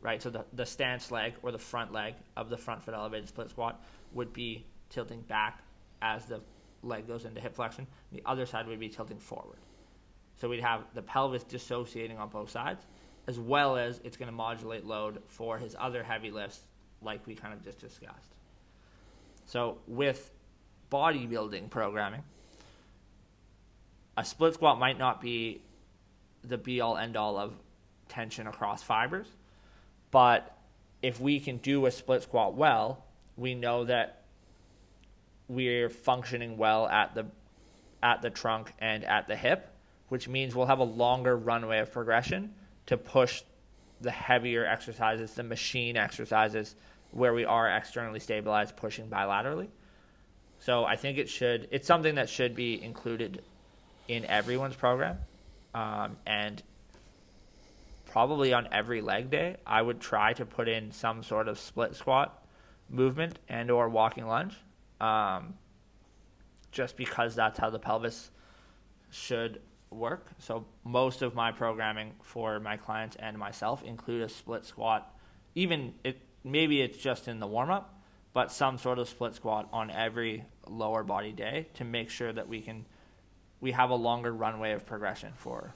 [0.00, 0.22] right?
[0.22, 3.50] So the, the stance leg or the front leg of the front foot elevated split
[3.50, 3.82] squat
[4.12, 5.62] would be tilting back
[6.00, 6.40] as the
[6.82, 7.86] leg goes into hip flexion.
[8.12, 9.58] The other side would be tilting forward.
[10.36, 12.84] So we'd have the pelvis dissociating on both sides,
[13.26, 16.60] as well as it's going to modulate load for his other heavy lifts,
[17.02, 18.34] like we kind of just discussed.
[19.46, 20.30] So with
[20.90, 22.22] bodybuilding programming,
[24.16, 25.62] a split squat might not be
[26.42, 27.54] the be all end all of
[28.08, 29.26] tension across fibers,
[30.10, 30.56] but
[31.02, 33.04] if we can do a split squat well,
[33.36, 34.22] we know that
[35.48, 37.26] we're functioning well at the
[38.02, 39.70] at the trunk and at the hip,
[40.08, 42.54] which means we'll have a longer runway of progression
[42.86, 43.42] to push
[44.00, 46.74] the heavier exercises, the machine exercises
[47.10, 49.68] where we are externally stabilized pushing bilaterally.
[50.58, 53.42] So I think it should it's something that should be included
[54.08, 55.18] in everyone's program.
[55.74, 56.62] Um, and
[58.06, 61.96] probably on every leg day, I would try to put in some sort of split
[61.96, 62.44] squat
[62.88, 64.54] movement and or walking lunge.
[65.00, 65.54] Um,
[66.70, 68.30] just because that's how the pelvis
[69.10, 69.60] should
[69.94, 70.28] work.
[70.38, 75.14] So most of my programming for my clients and myself include a split squat.
[75.54, 78.02] Even it maybe it's just in the warm up,
[78.32, 82.48] but some sort of split squat on every lower body day to make sure that
[82.48, 82.84] we can
[83.60, 85.74] we have a longer runway of progression for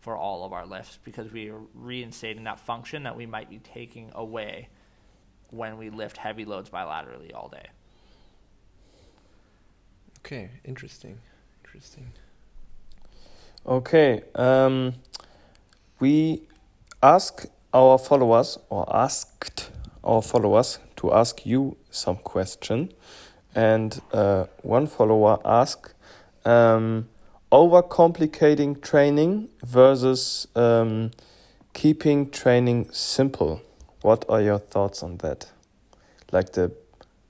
[0.00, 3.58] for all of our lifts because we are reinstating that function that we might be
[3.58, 4.68] taking away
[5.50, 7.66] when we lift heavy loads bilaterally all day.
[10.18, 11.18] Okay, interesting.
[11.64, 12.12] Interesting.
[13.66, 14.92] Okay, um,
[15.98, 16.42] we
[17.02, 19.70] ask our followers or asked
[20.02, 22.92] our followers to ask you some question,
[23.54, 25.94] and uh, one follower asked,
[26.44, 27.08] um,
[27.50, 31.10] overcomplicating training versus um,
[31.72, 33.62] keeping training simple.
[34.02, 35.50] What are your thoughts on that?
[36.32, 36.70] Like the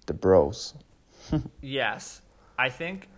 [0.07, 0.75] the bros.
[1.61, 2.23] yes,
[2.59, 3.09] I think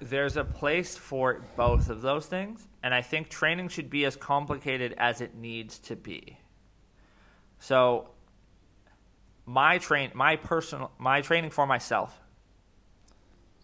[0.00, 4.16] there's a place for both of those things, and I think training should be as
[4.16, 6.38] complicated as it needs to be.
[7.58, 8.08] So
[9.44, 12.20] my train my personal my training for myself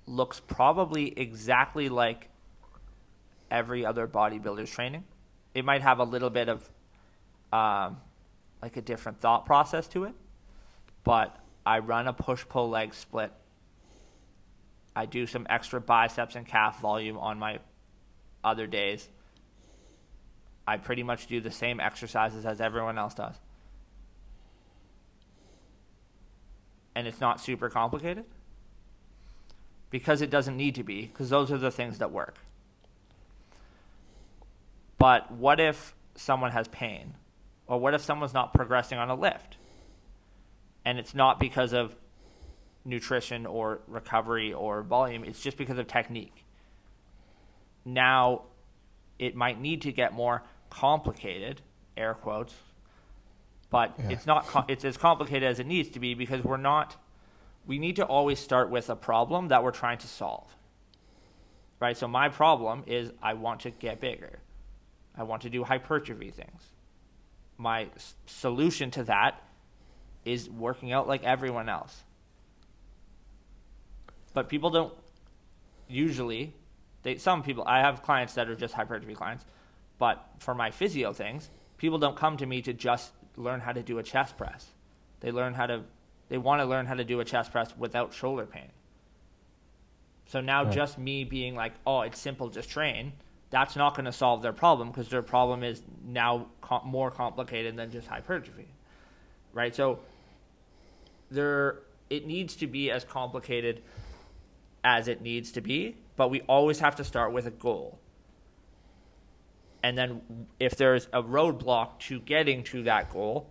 [0.06, 2.28] looks probably exactly like
[3.50, 5.04] every other bodybuilder's training.
[5.54, 6.68] It might have a little bit of
[7.52, 7.98] um,
[8.60, 10.14] like a different thought process to it,
[11.02, 13.32] but I run a push pull leg split
[14.96, 17.58] I do some extra biceps and calf volume on my
[18.42, 19.10] other days.
[20.66, 23.34] I pretty much do the same exercises as everyone else does.
[26.94, 28.24] And it's not super complicated
[29.90, 32.38] because it doesn't need to be, because those are the things that work.
[34.96, 37.14] But what if someone has pain?
[37.66, 39.58] Or what if someone's not progressing on a lift?
[40.86, 41.94] And it's not because of
[42.86, 45.24] nutrition or recovery or volume.
[45.24, 46.44] It's just because of technique.
[47.84, 48.42] Now,
[49.18, 51.60] it might need to get more complicated,
[51.96, 52.54] air quotes,
[53.70, 54.10] but yeah.
[54.10, 54.66] it's not.
[54.68, 56.96] it's as complicated as it needs to be because we're not.
[57.66, 60.54] We need to always start with a problem that we're trying to solve.
[61.80, 61.96] Right.
[61.96, 64.38] So my problem is I want to get bigger.
[65.16, 66.62] I want to do hypertrophy things.
[67.58, 69.42] My s- solution to that
[70.24, 72.02] is working out like everyone else
[74.36, 74.92] but people don't
[75.88, 76.52] usually.
[77.04, 79.46] They some people I have clients that are just hypertrophy clients,
[79.98, 83.82] but for my physio things, people don't come to me to just learn how to
[83.82, 84.72] do a chest press.
[85.20, 85.84] They learn how to
[86.28, 88.68] they want to learn how to do a chest press without shoulder pain.
[90.26, 90.72] So now right.
[90.72, 93.14] just me being like, "Oh, it's simple, just train."
[93.48, 97.74] That's not going to solve their problem because their problem is now com- more complicated
[97.76, 98.68] than just hypertrophy.
[99.54, 99.74] Right?
[99.74, 100.00] So
[101.30, 101.78] there
[102.10, 103.82] it needs to be as complicated
[104.86, 107.98] as it needs to be, but we always have to start with a goal.
[109.82, 113.48] And then if there's a roadblock to getting to that goal,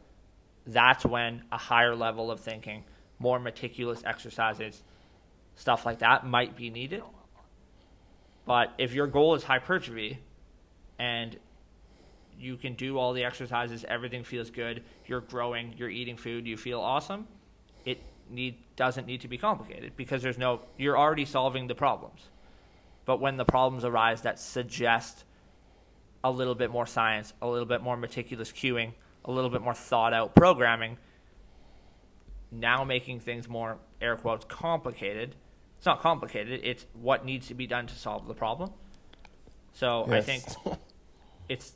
[0.66, 2.86] that's when a higher level of thinking,
[3.20, 4.82] more meticulous exercises,
[5.56, 7.04] stuff like that might be needed.
[8.46, 10.20] But if your goal is hypertrophy
[10.98, 11.38] and
[12.40, 16.56] you can do all the exercises, everything feels good, you're growing, you're eating food, you
[16.56, 17.28] feel awesome,
[18.30, 22.30] need doesn't need to be complicated because there's no you're already solving the problems.
[23.06, 25.24] But when the problems arise that suggest
[26.24, 29.76] a little bit more science, a little bit more meticulous cueing, a little bit more
[29.76, 30.98] thought out programming,
[32.52, 35.36] now making things more air quotes complicated.
[35.78, 38.72] It's not complicated, it's what needs to be done to solve the problem.
[39.74, 40.44] So I think
[41.50, 41.74] it's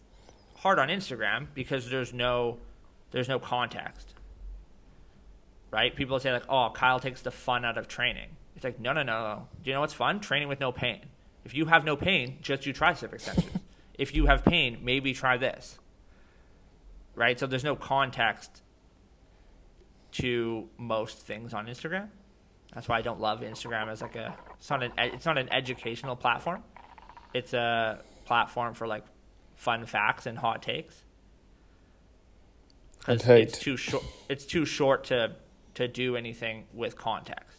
[0.56, 2.58] hard on Instagram because there's no
[3.12, 4.14] there's no context.
[5.72, 5.96] Right?
[5.96, 9.04] People say like, "Oh, Kyle takes the fun out of training." It's like, "No, no,
[9.04, 9.48] no, no.
[9.64, 10.20] Do you know what's fun?
[10.20, 11.06] Training with no pain.
[11.46, 13.52] If you have no pain, just do tricep extensions.
[13.98, 15.78] if you have pain, maybe try this."
[17.16, 17.40] Right?
[17.40, 18.62] So there's no context
[20.14, 22.10] to most things on Instagram.
[22.74, 25.52] That's why I don't love Instagram as like a it's not an it's not an
[25.52, 26.64] educational platform.
[27.34, 29.04] It's a platform for like
[29.56, 31.04] fun facts and hot takes.
[33.00, 33.50] 'Cause And hate.
[33.50, 34.04] It's too short.
[34.28, 35.36] It's too short to
[35.80, 37.58] to do anything with context.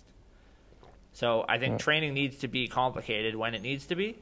[1.13, 1.79] So I think Yeah.
[1.79, 4.17] training needs to be complicated when it needs to be.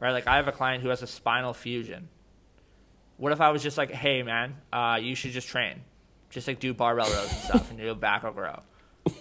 [0.00, 0.10] Right?
[0.10, 2.08] Like I have a client who has a spinal fusion.
[3.16, 5.82] What if I was just like, hey man, uh, you should just train,
[6.30, 8.60] just like do barbell rows and stuff, and your back will grow.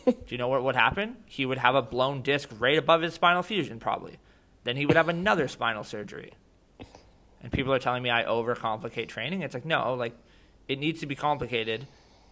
[0.06, 1.18] Do you know what would happen?
[1.26, 4.18] He would have a blown disc right above his spinal fusion, probably.
[4.64, 6.34] Then he would have another spinal surgery.
[7.43, 9.41] And people are telling me I overcomplicate training.
[9.41, 10.14] It's like, no, like,
[10.68, 11.88] it needs to be complicated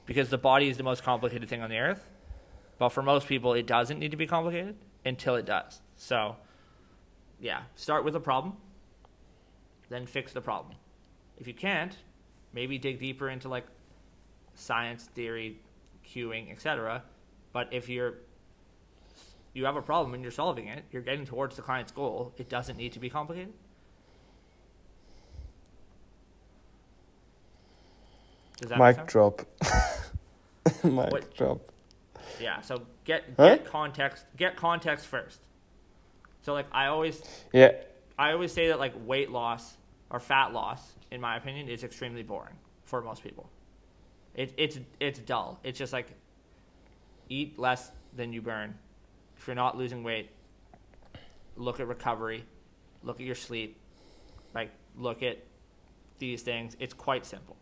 [0.09, 2.09] because the body is the most complicated thing on the earth.
[2.79, 5.81] But for most people, it doesn't need to be complicated until it does.
[5.97, 6.35] So,
[7.39, 8.57] yeah, start with a problem,
[9.87, 10.73] then fix the problem.
[11.37, 11.95] If you can't,
[12.53, 13.67] maybe dig deeper into like
[14.55, 15.59] science, theory,
[16.03, 17.03] cueing, etc.
[17.53, 18.15] But if you're
[19.53, 22.33] you have a problem and you're solving it, you're getting towards the client's goal.
[22.37, 23.53] It doesn't need to be complicated.
[28.59, 29.41] Does that make Mic drop.
[30.83, 31.61] Mic What- drop.
[32.39, 32.61] Yeah.
[32.61, 33.55] So get Huh?
[33.55, 34.25] get context.
[34.37, 35.39] Get context first.
[36.41, 37.21] So like I always
[37.53, 37.71] Yeah.
[38.17, 39.77] I always say that like weight loss
[40.09, 43.49] or fat loss, in my opinion, is extremely boring for most people.
[44.35, 45.59] It, it's it's dull.
[45.63, 46.11] It's just like
[47.29, 48.75] eat less than you burn.
[49.37, 50.29] If you're not losing weight,
[51.55, 52.43] look at recovery,
[53.03, 53.77] look at your sleep,
[54.53, 55.37] like look at
[56.19, 56.75] these things.
[56.79, 57.55] It's quite simple,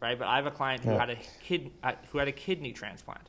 [0.00, 0.18] right?
[0.18, 0.98] But I have a client who Yeah.
[1.00, 3.28] had a kid uh, who had a kidney transplant.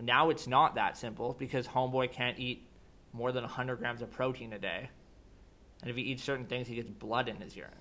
[0.00, 2.66] Now it's not that simple because homeboy can't eat
[3.12, 4.88] more than 100 grams of protein a day.
[5.82, 7.72] And if he eats certain things, he gets blood in his urine.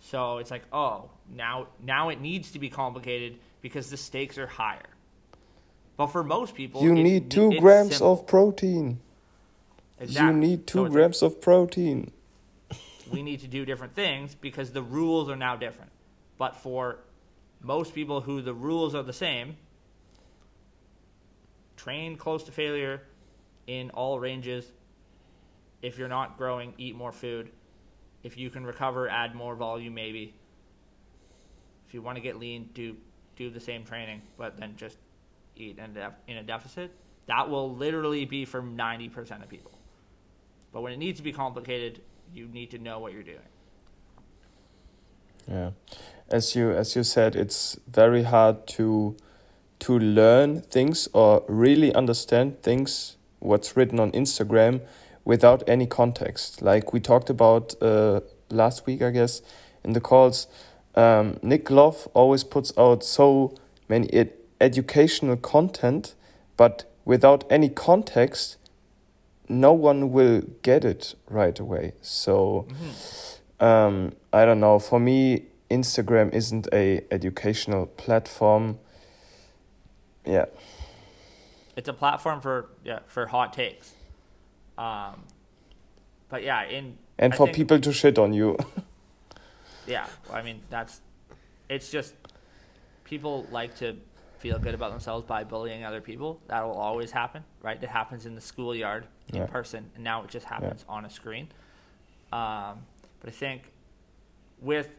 [0.00, 4.46] So it's like, oh, now now it needs to be complicated because the stakes are
[4.46, 4.86] higher.
[5.96, 8.12] But for most people, You it- need two grams simple.
[8.12, 9.00] of protein.
[10.00, 10.26] Exactly.
[10.32, 12.12] You need So two like, grams of protein.
[13.08, 15.90] We need to do different things because the rules are now different.
[16.36, 17.00] But for
[17.60, 19.56] most people who the rules are the same,
[21.76, 23.02] train close to failure
[23.66, 24.66] in all ranges.
[25.82, 27.50] If you're not growing, eat more food.
[28.22, 30.34] If you can recover, add more volume maybe.
[31.86, 32.96] If you want to get lean, do
[33.36, 34.98] do the same training, but then just
[35.54, 36.90] eat in a, in a deficit.
[37.26, 39.70] That will literally be for 90% of people.
[40.72, 42.00] But when it needs to be complicated,
[42.34, 43.38] you need to know what you're doing.
[45.48, 45.70] Yeah,
[46.28, 49.16] as you as you said, it's very hard to
[49.80, 54.80] to learn things or really understand things what's written on Instagram
[55.24, 56.62] without any context.
[56.62, 58.20] Like we talked about uh,
[58.50, 59.42] last week, I guess,
[59.84, 60.46] in the calls.
[60.94, 63.54] Um, Nick Love always puts out so
[63.88, 66.14] many ed- educational content,
[66.56, 68.56] but without any context,
[69.48, 71.92] no one will get it right away.
[72.02, 72.66] So
[73.60, 74.78] um, I don't know.
[74.78, 78.78] For me, Instagram isn't a educational platform.
[80.24, 80.46] Yeah,
[81.76, 83.92] It's a platform for yeah for hot takes.
[84.76, 85.24] Um,
[86.28, 88.56] but yeah, in and I for think- people to shit on you.
[89.86, 91.00] Yeah, I mean that's
[91.70, 92.12] it's just
[93.04, 93.96] people like to
[94.36, 96.42] feel good about themselves by bullying other people.
[96.48, 97.82] That will always happen, right?
[97.82, 99.46] It happens in the schoolyard in Yeah.
[99.46, 101.48] person, and now it just happens on a screen.
[102.32, 102.86] Um,
[103.20, 103.62] but I think
[104.60, 104.98] with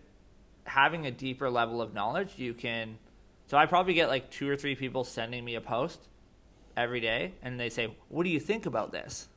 [0.65, 2.97] having a deeper level of knowledge, you can.
[3.47, 6.07] So I probably get like two or three people sending me a post
[6.77, 9.27] every day, and they say, "What do you think about this?"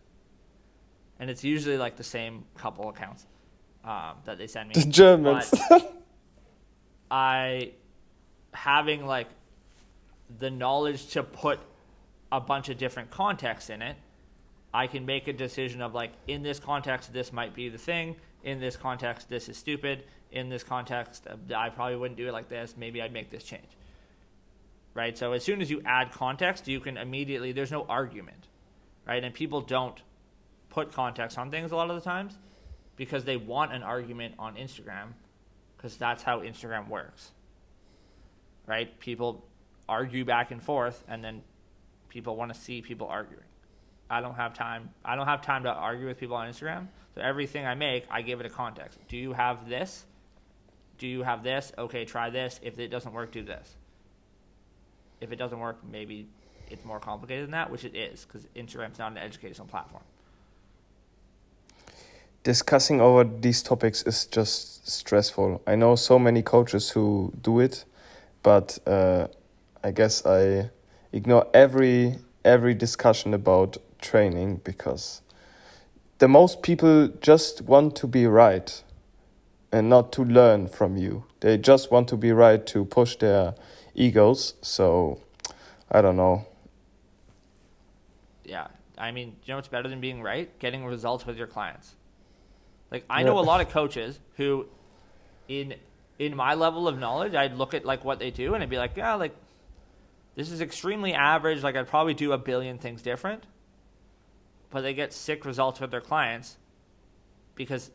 [1.19, 3.27] And it's usually like the same couple accounts
[3.85, 4.75] um, that they send me.
[4.75, 5.53] the Germans.
[7.11, 7.73] I
[8.55, 9.29] having like
[10.39, 11.61] the knowledge to put
[12.31, 13.97] a bunch of different contexts in it,
[14.75, 18.17] I can make a decision of like in this context this might be the thing,
[18.43, 22.33] in this context this is stupid, in this context, uh, I probably wouldn't do it
[22.33, 22.75] like this.
[22.77, 23.69] Maybe I'd make this change.
[24.95, 25.17] Right?
[25.17, 28.49] So as soon as you add context, you can immediately, there's no argument.
[29.07, 29.23] Right?
[29.23, 30.01] And people don't
[30.71, 32.39] put context on things a lot of the times
[32.97, 35.13] because they want an argument on Instagram
[35.77, 37.33] because that's how Instagram works.
[38.67, 38.99] Right?
[39.01, 39.45] People
[39.89, 41.43] argue back and forth and then
[42.09, 43.45] people want to see people arguing.
[44.13, 44.91] I don't have time.
[45.03, 46.89] I don't have time to argue with people on Instagram.
[47.15, 48.99] So everything I make, I give it a context.
[49.09, 50.05] Do you have this?
[50.99, 51.73] Do you have this?
[51.79, 52.61] Okay, try this.
[52.63, 53.75] If it doesn't work, do this.
[55.23, 56.29] If it doesn't work, maybe
[56.69, 60.03] it's more complicated than that, which it is because Instagram's not an educational platform.
[62.43, 65.63] Discussing over these topics is just stressful.
[65.67, 67.87] I know so many coaches who do it,
[68.43, 69.29] but uh,
[69.83, 70.71] I guess I
[71.13, 75.23] ignore every every discussion about training because
[76.19, 78.83] the most people just want to be right
[79.73, 81.25] and not to learn from you.
[81.41, 83.55] They just want to be right to push their
[83.95, 84.55] egos.
[84.61, 85.21] So
[85.91, 86.47] I don't know.
[88.45, 88.69] Yeah.
[88.99, 90.57] I mean, you know what's better than being right?
[90.59, 91.95] Getting results with your clients.
[92.91, 94.67] Like I know a lot of coaches who
[95.49, 95.75] in
[96.19, 98.79] in my level of knowledge, I'd look at like what they do and I'd be
[98.79, 99.35] like, yeah, like
[100.37, 101.63] this is extremely average.
[101.63, 103.45] Like I'd probably do a billion things different
[104.73, 106.57] but they get sick results with their clients
[107.55, 107.91] because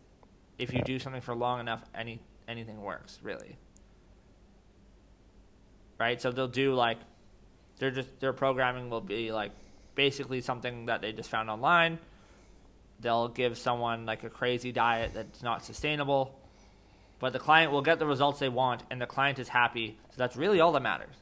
[0.59, 3.57] if you do something for long enough, any anything works really.
[5.99, 6.21] Right?
[6.21, 6.99] So they'll do like
[7.79, 9.51] they're just their programming will be like
[9.95, 11.97] basically something that they just found online.
[12.99, 16.39] They'll give someone like a crazy diet that's not sustainable,
[17.19, 19.97] but the client will get the results they want and the client is happy.
[20.11, 21.15] So that's really all that matters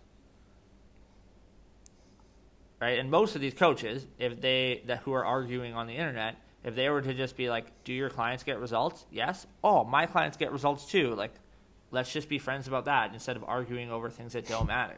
[2.80, 3.00] right?
[3.00, 6.76] And most of these coaches, if they that who are arguing on the internet, if
[6.76, 9.46] they were to just be like, "Do your clients get results?" Yes.
[9.64, 11.16] Oh, my clients get results too.
[11.16, 11.34] Like,
[11.92, 14.98] let's just be friends about that instead of arguing over things that don't matter.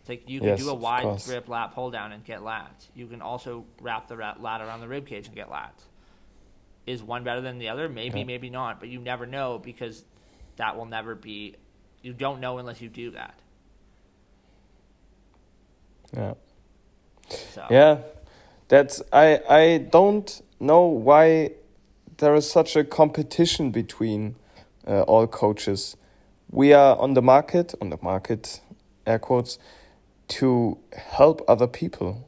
[0.00, 2.88] It's like you can yes, do a wide grip lat pull down and get lats.
[2.94, 5.84] You can also wrap the lat around the rib cage and get lats.
[6.86, 7.90] Is one better than the other?
[7.90, 8.24] Maybe, yeah.
[8.24, 8.80] maybe not.
[8.80, 10.04] But you never know because
[10.56, 11.56] that will never be.
[12.00, 13.38] You don't know unless you do that.
[16.16, 16.34] Yeah.
[17.28, 17.66] So.
[17.70, 17.98] Yeah,
[18.68, 21.52] that's I I don't know why
[22.18, 24.36] there is such a competition between
[24.86, 25.96] uh, all coaches.
[26.50, 28.60] We are on the market, on the market,
[29.06, 29.58] air quotes,
[30.28, 32.26] to help other people.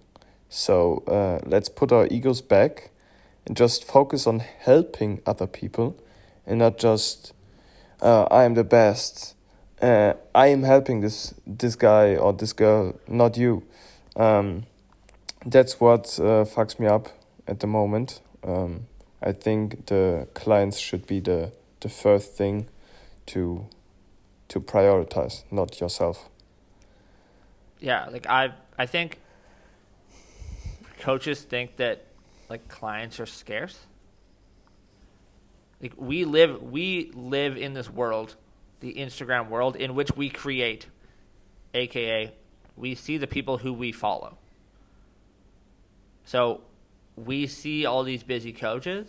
[0.48, 2.90] So uh, let's put our egos back
[3.46, 5.96] and just focus on helping other people
[6.46, 7.32] and not just
[8.02, 9.34] uh, I am the best.
[9.80, 13.62] Uh, I am helping this this guy or this girl, not you.
[14.16, 14.66] Um,
[15.44, 17.08] that's what uh, fucks me up
[17.46, 18.20] at the moment.
[18.44, 18.86] Um,
[19.22, 22.68] I think the clients should be the the first thing
[23.26, 23.66] to
[24.48, 26.28] to prioritize, not yourself.
[27.78, 29.18] Yeah, like I I think
[31.00, 32.04] coaches think that
[32.48, 33.78] like clients are scarce.
[35.80, 38.36] Like we live we live in this world,
[38.80, 40.86] the Instagram world in which we create,
[41.72, 42.32] aka
[42.76, 44.36] we see the people who we follow.
[46.24, 46.62] So
[47.16, 49.08] we see all these busy coaches,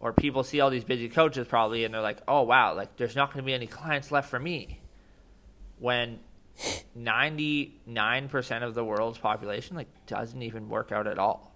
[0.00, 3.16] or people see all these busy coaches probably, and they're like, oh, wow, like there's
[3.16, 4.80] not going to be any clients left for me.
[5.78, 6.20] When
[6.98, 11.52] 99% of the world's population like doesn't even work out at all.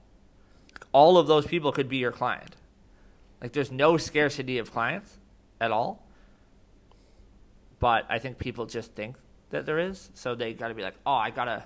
[0.93, 2.57] All of those people could be your client.
[3.41, 5.19] Like there's no scarcity of clients
[5.61, 6.07] at all.
[7.79, 9.17] But I think people just think
[9.51, 11.65] that there is, so they got to be like, "Oh, I got to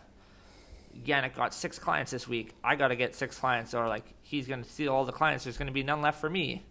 [1.04, 2.54] Jannik got six clients this week.
[2.62, 5.44] I got to get six clients, or like he's going to steal all the clients.
[5.44, 6.64] There's going to be none left for me.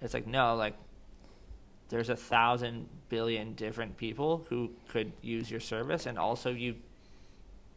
[0.00, 0.74] It's like no, like
[1.88, 6.76] there's a thousand billion different people who could use your service, and also you,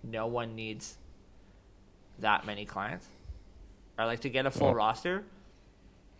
[0.03, 0.97] no one needs
[2.19, 3.07] that many clients.
[3.97, 4.75] Or like to get a full yeah.
[4.75, 5.23] roster,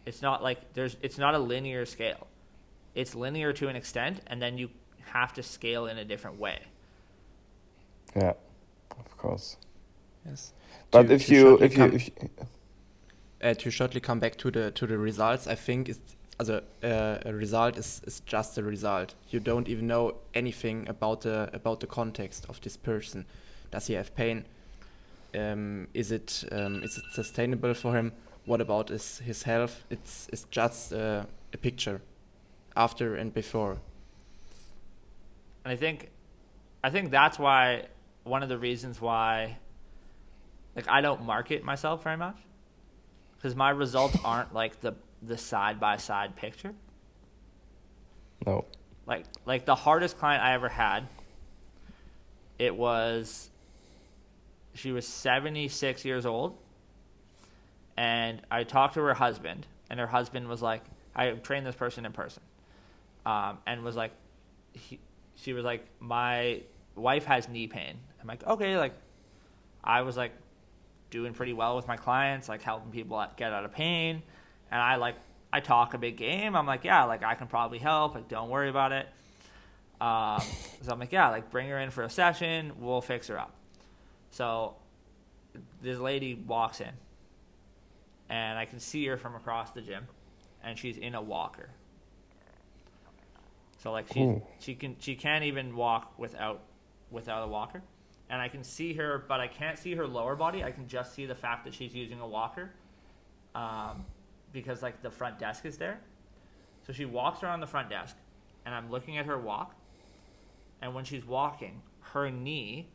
[0.06, 2.28] it's not like there's it's not a linear scale.
[2.96, 4.70] It's linear to an extent, and then you
[5.06, 6.60] have to scale in a different way.
[8.16, 8.34] Yeah,
[8.92, 9.58] of course.
[10.26, 10.54] Yes.
[10.92, 12.30] But to, if, to you, if, you, if you
[13.42, 17.18] uh, to shortly come back to the to the results, I think it's also uh,
[17.26, 19.16] a result is, is just a result.
[19.30, 23.26] You don't even know anything about the about the context of this person.
[23.72, 24.46] Does he have pain?
[25.36, 28.14] Um, is it um, is it sustainable for him?
[28.46, 29.84] What about his his health?
[29.90, 32.02] It's it's just uh, a picture,
[32.76, 33.78] after and before.
[35.66, 36.10] And I think,
[36.84, 37.86] I think that's why
[38.24, 39.58] one of the reasons why
[40.76, 42.38] like I don't market myself very much
[43.36, 46.74] because my results aren't like the the side by side picture.
[48.46, 48.66] No.
[49.06, 51.08] Like like the hardest client I ever had.
[52.60, 53.50] It was.
[54.76, 56.58] She was seventy six years old.
[57.96, 60.82] And I talked to her husband, and her husband was like,
[61.16, 62.42] I trained this person in person,
[63.24, 64.14] um, and was like,
[64.72, 65.00] he,
[65.36, 66.62] she was like, my
[66.96, 68.00] wife has knee pain.
[68.20, 68.94] I'm like, okay, like,
[69.84, 70.32] I was like,
[71.14, 74.24] doing pretty well with my clients, like helping people get out of pain,
[74.72, 75.16] and I like,
[75.54, 76.56] I talk a big game.
[76.56, 78.16] I'm like, yeah, like I can probably help.
[78.16, 79.08] Like, don't worry about it.
[80.02, 80.42] Um,
[80.82, 82.72] so I'm like, yeah, like bring her in for a session.
[82.80, 83.54] We'll fix her up.
[84.32, 84.74] So
[85.84, 86.90] this lady walks in,
[88.30, 90.08] and I can see her from across the gym,
[90.64, 91.70] and she's in a walker.
[93.78, 94.42] So like she Ooh.
[94.58, 96.62] she can she can't even walk without
[97.12, 97.84] without a walker,
[98.34, 100.64] and I can see her, but I can't see her lower body.
[100.64, 102.72] I can just see the fact that she's using a walker,
[103.54, 104.06] um,
[104.52, 106.00] because like the front desk is there.
[106.88, 108.16] So she walks around the front desk,
[108.66, 109.76] and I'm looking at her walk,
[110.82, 112.88] and when she's walking, her knee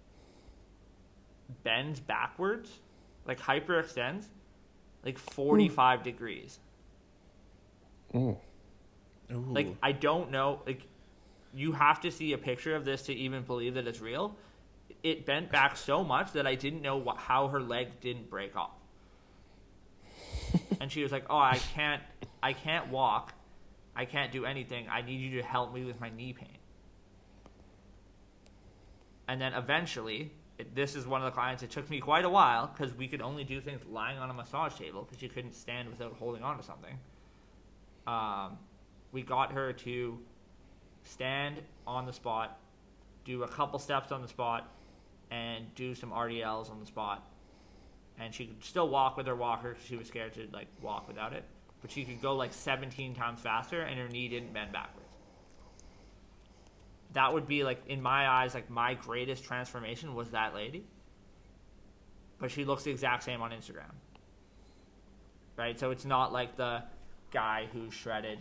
[1.63, 2.73] bends backwards,
[3.25, 4.25] like hyperextends,
[5.05, 6.59] like 45 degrees.
[8.13, 8.37] Ooh.
[9.31, 9.47] Ooh.
[9.51, 10.63] Like I don't know.
[10.67, 10.83] Like
[11.55, 14.35] you have to see a picture of this to even believe that it's real.
[15.03, 18.57] It bent back so much that I didn't know wh- how her leg didn't break
[18.57, 18.71] off.
[20.81, 22.03] and she was like, "Oh, I can't.
[22.43, 23.35] I can't walk.
[23.95, 24.89] I can't do anything.
[24.89, 26.59] I need you to help me with my knee pain."
[29.29, 31.63] And then eventually, it, this is one of the clients.
[31.63, 34.35] It took me quite a while because we could only do things lying on a
[34.35, 36.99] massage table because you couldn't stand without holding on to something.
[38.07, 38.59] Um,
[39.13, 40.19] we got her to
[41.05, 42.59] stand on the spot,
[43.25, 44.71] do a couple steps on the spot,
[45.31, 47.27] and do some RDLs on the spot.
[48.19, 51.07] And she could still walk with her walker 'cause she was scared to like walk
[51.07, 51.45] without it.
[51.81, 55.07] But she could go like 17 times faster, and her knee didn't bend backwards.
[57.13, 60.87] That would be like in my eyes, like my greatest transformation was that lady.
[62.39, 63.95] But she looks the exact same on Instagram.
[65.57, 65.79] Right?
[65.79, 66.85] So it's not like the
[67.31, 68.39] guy who's shredded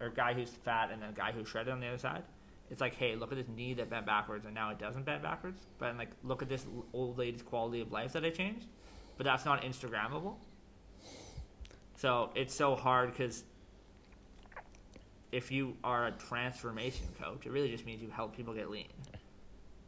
[0.00, 2.24] or guy who's fat and then a guy who's shredded on the other side.
[2.70, 5.22] It's like, hey, look at this knee that bent backwards and now it doesn't bend
[5.22, 5.60] backwards.
[5.78, 8.66] But I'm like, look at this old lady's quality of life that I changed.
[9.16, 10.34] But that's not Instagrammable.
[11.96, 13.44] So it's so hard because
[15.30, 18.88] if you are a transformation coach, it really just means you help people get lean.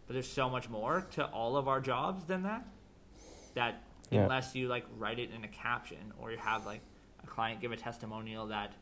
[0.07, 2.65] But there's so much more to all of our jobs than that.
[3.55, 4.21] That Yeah.
[4.23, 6.81] unless you like write it in a caption or you have like
[7.25, 8.73] a client give a testimonial that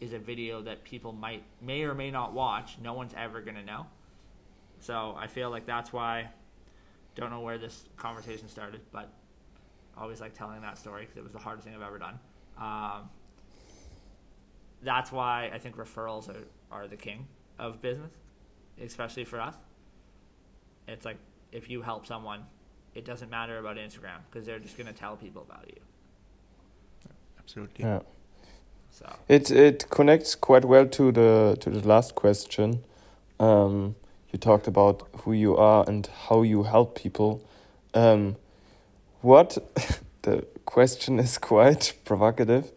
[0.00, 3.64] is a video that people might may or may not watch, no one's ever gonna
[3.64, 3.86] know.
[4.80, 6.30] So I feel like that's why.
[7.14, 9.10] Don't know where this conversation started, but
[9.96, 12.20] I always like telling that story because it was the hardest thing I've ever done.
[12.56, 13.10] Um,
[14.82, 17.26] that's why I think referrals are, are the king
[17.58, 18.12] of business,
[18.80, 19.56] especially for us.
[20.86, 21.16] It's like
[21.50, 22.44] if you help someone,
[22.94, 25.80] it doesn't matter about Instagram because they're just gonna tell people about you.
[27.38, 27.84] Absolutely.
[27.84, 28.00] Yeah.
[28.98, 32.82] So It it connects quite well to the to the last question.
[33.38, 33.94] Um,
[34.32, 37.40] you talked about who you are and how you help people.
[37.94, 38.36] Um,
[39.20, 39.56] what
[40.22, 42.72] the question is quite provocative.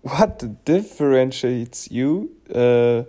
[0.00, 3.02] What differentiates you uh,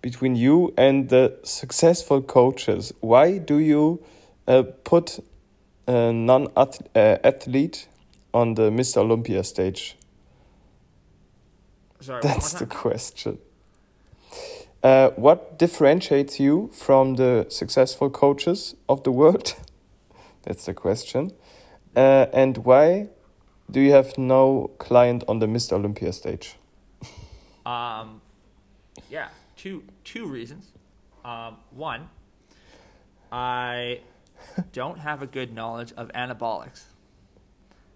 [0.00, 2.92] between you and the successful coaches?
[3.00, 4.04] Why do you
[4.46, 5.18] uh, put
[5.88, 7.88] a non athlete
[8.32, 8.98] on the Mr.
[8.98, 9.96] Olympia stage?
[12.00, 12.22] Sorry.
[12.22, 13.38] That's the question.
[14.82, 19.54] Uh, what differentiates you from the successful coaches of the world?
[20.42, 21.32] That's the question.
[21.96, 23.08] Uh, and why
[23.70, 25.72] do you have no client on the Mr.
[25.72, 26.56] Olympia stage?
[27.66, 28.22] Um,
[29.10, 30.72] yeah, two two reasons.
[31.22, 32.08] Um, one,
[33.30, 34.00] I
[34.72, 36.84] don't have a good knowledge of anabolics,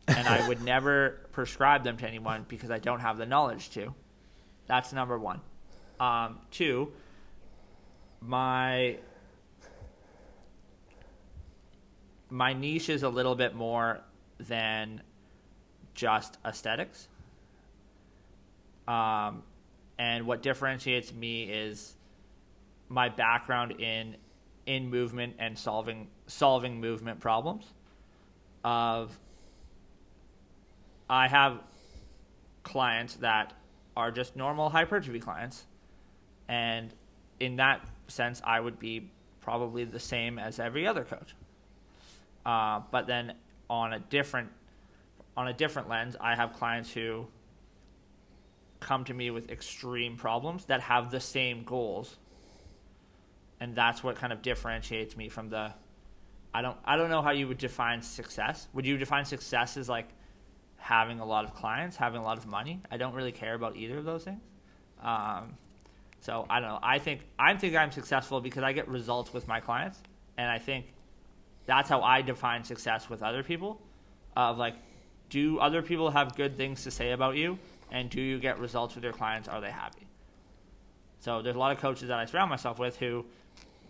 [0.09, 3.95] and I would never prescribe them to anyone because I don't have the knowledge to.
[4.67, 5.41] That's number one.
[6.01, 6.93] Um, two,
[8.21, 8.99] my
[12.31, 14.01] my niche is a little bit more
[14.39, 15.03] than
[15.95, 17.09] just aesthetics.
[18.89, 19.43] Um,
[19.99, 21.95] and what differentiates me is
[22.89, 24.17] my background in
[24.67, 27.65] in movement and solving solving movement problems.
[28.65, 29.19] Of
[31.13, 31.61] I have
[32.63, 33.53] clients that
[33.95, 35.67] are just normal hypertrophy clients,
[36.49, 36.91] and
[37.39, 39.11] in that sense, I would be
[39.43, 41.35] probably the same as every other coach.
[42.47, 43.35] Uh, but then
[43.69, 44.49] on a different
[45.37, 47.27] on a different lens, I have clients who
[48.81, 52.17] come to me with extreme problems that have the same goals.
[53.61, 55.75] And that's what kind of differentiates me from the
[56.55, 58.67] I don't I don't know how you would define success.
[58.73, 60.09] Would you define success as like
[60.83, 62.81] having a lot of clients, having a lot of money?
[62.91, 64.43] I don't really care about either of those things.
[65.01, 65.55] Um,
[66.21, 66.79] so I don't know.
[66.83, 70.01] I think I think I'm successful because I get results with my clients,
[70.37, 70.87] and I think
[71.67, 73.81] that's how I define success with other people.
[74.37, 74.75] Of like,
[75.31, 77.59] do other people have good things to say about you,
[77.91, 79.49] and do you get results with your clients?
[79.49, 80.07] Are they happy?
[81.21, 83.25] So there's a lot of coaches that I surround myself with who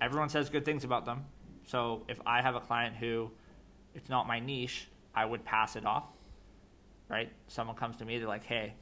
[0.00, 1.24] everyone says good things about them,
[1.66, 3.30] so if I have a client who
[3.94, 6.04] it's not my niche, I would pass it off.
[7.12, 7.30] Right?
[7.46, 8.74] Someone comes to me, they're like, "Hey,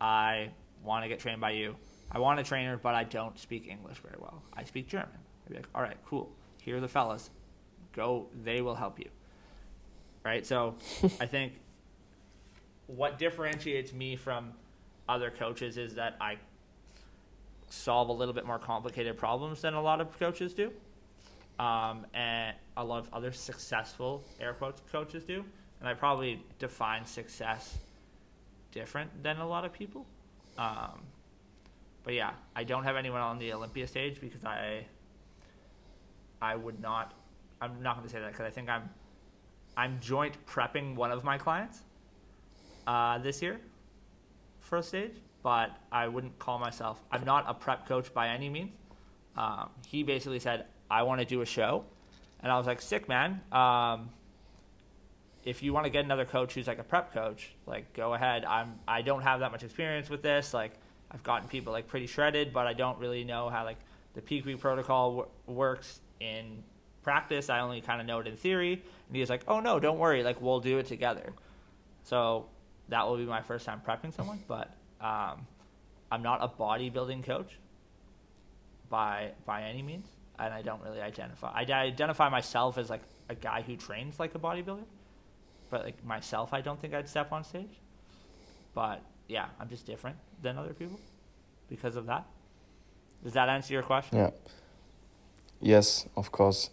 [0.00, 0.50] I
[0.82, 1.76] want to get trained by you.
[2.10, 4.42] I want a trainer, but I don't speak English very well.
[4.52, 6.30] I speak German." I'd be like, "All right, cool.
[6.62, 7.30] Here are the fellas.
[7.92, 8.28] Go.
[8.44, 9.10] They will help you."
[10.24, 10.46] Right?
[10.46, 10.76] So,
[11.20, 11.54] I think
[12.86, 14.52] what differentiates me from
[15.08, 16.36] other coaches is that I
[17.68, 20.70] solve a little bit more complicated problems than a lot of coaches do
[21.58, 25.44] um, and a lot of other successful air quotes coaches do.
[25.84, 27.76] And I probably define success
[28.72, 30.06] different than a lot of people.
[30.56, 31.02] Um,
[32.04, 34.86] but yeah, I don't have anyone on the Olympia stage because I
[36.40, 37.12] I would not.
[37.60, 38.88] I'm not going to say that because I think I'm
[39.76, 41.82] I'm joint prepping one of my clients
[42.86, 43.60] uh, this year
[44.60, 45.12] for a stage,
[45.42, 47.02] but I wouldn't call myself.
[47.12, 48.72] I'm not a prep coach by any means.
[49.36, 51.84] Um, he basically said, I want to do a show.
[52.40, 53.42] And I was like, sick, man.
[53.52, 54.08] Um,
[55.44, 58.44] if you want to get another coach who's like a prep coach, like go ahead.
[58.44, 60.54] I'm I don't have that much experience with this.
[60.54, 60.72] Like
[61.10, 63.78] I've gotten people like pretty shredded, but I don't really know how like
[64.14, 66.62] the peak week protocol w- works in
[67.02, 67.50] practice.
[67.50, 68.72] I only kind of know it in theory.
[69.08, 70.22] And he's like, "Oh no, don't worry.
[70.22, 71.32] Like we'll do it together."
[72.04, 72.46] So
[72.88, 75.46] that will be my first time prepping someone, but um,
[76.10, 77.58] I'm not a bodybuilding coach
[78.88, 80.06] by by any means
[80.38, 81.50] and I don't really identify.
[81.52, 84.84] I identify myself as like a guy who trains like a bodybuilder,
[85.70, 87.80] but like myself, I don't think I'd step on stage.
[88.74, 90.98] But yeah, I'm just different than other people
[91.68, 92.26] because of that.
[93.22, 94.18] Does that answer your question?
[94.18, 94.30] Yeah.
[95.60, 96.70] Yes, of course.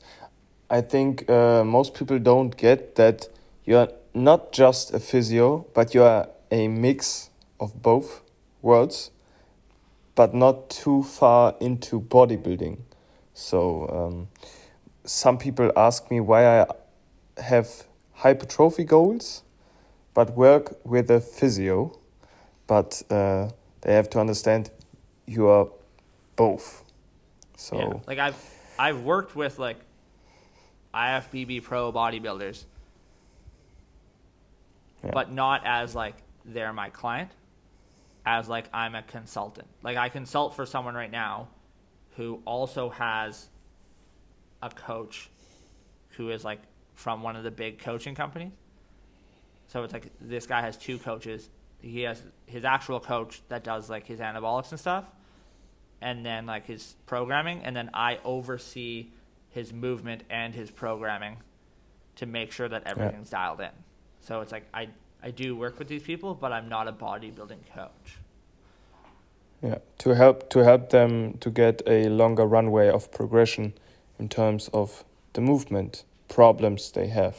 [0.70, 3.28] I think uh, most people don't get that
[3.64, 7.30] you're not just a physio, but you are a mix
[7.60, 8.22] of both
[8.62, 9.12] worlds,
[10.16, 12.80] but not too far into bodybuilding.
[13.34, 14.28] So um,
[15.06, 16.68] some people ask me why I
[17.42, 17.70] have
[18.22, 19.42] hypertrophy goals,
[20.14, 21.98] but work with a physio.
[22.68, 23.50] But uh,
[23.82, 24.70] they have to understand
[25.26, 25.68] you are
[26.36, 26.84] both.
[27.58, 28.00] So yeah.
[28.08, 28.36] like I've
[28.78, 29.78] I've worked with like
[30.94, 32.66] IFBB pro bodybuilders,
[35.04, 35.12] yeah.
[35.14, 36.16] but not as like
[36.46, 37.32] they're my client,
[38.26, 39.68] as like I'm a consultant.
[39.84, 41.50] Like I consult for someone right now
[42.18, 43.50] who also has
[44.62, 45.30] a coach
[46.18, 46.60] who is like
[47.02, 48.52] from one of the big coaching companies.
[49.68, 51.50] So it's like this guy has two coaches.
[51.82, 55.06] He has his actual coach that does like his anabolics and stuff,
[56.00, 59.08] and then like his programming, and then I oversee
[59.50, 61.38] his movement and his programming
[62.18, 63.38] to make sure that everything's yeah.
[63.40, 63.72] dialed in.
[64.20, 64.90] So it's like I
[65.24, 68.18] I do work with these people, but I'm not a bodybuilding coach.
[69.64, 73.74] Yeah, to help to help them to get a longer runway of progression
[74.20, 77.36] in terms of the movement problems they have.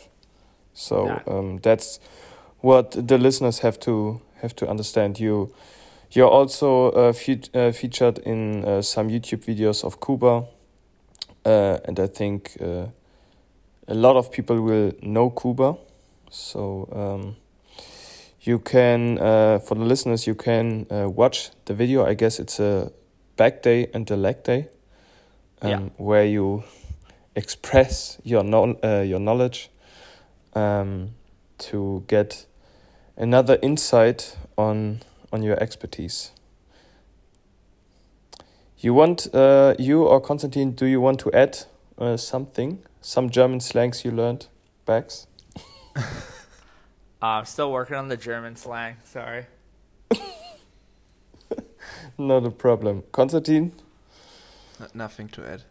[0.75, 1.99] So um, that's
[2.61, 5.19] what the listeners have to have to understand.
[5.19, 5.53] You
[6.11, 10.45] you're also uh, fe uh, featured in uh, some YouTube videos of Cuba,
[11.45, 12.87] uh, and I think uh,
[13.89, 15.77] a lot of people will know Cuba.
[16.31, 16.89] So.
[16.93, 17.37] Um,
[18.45, 22.59] you can uh, for the listeners you can uh, watch the video i guess it's
[22.59, 22.91] a
[23.37, 24.69] back day and a leg day
[25.63, 25.79] um, yeah.
[25.97, 26.65] where you
[27.35, 29.71] express your no uh, your knowledge
[30.55, 31.11] um,
[31.59, 32.47] to get
[33.17, 35.01] another insight on
[35.33, 36.33] on your expertise
[38.79, 41.59] you want uh, you or Constantin do you want to add
[41.99, 44.47] uh, something some german slangs you learned
[44.85, 45.27] Bax
[45.95, 46.03] Uh,
[47.23, 48.97] I'm still working on the German slang.
[49.05, 49.47] Sorry.
[52.19, 53.05] Not a problem.
[53.13, 53.73] Constantin?
[54.95, 55.63] nothing to add.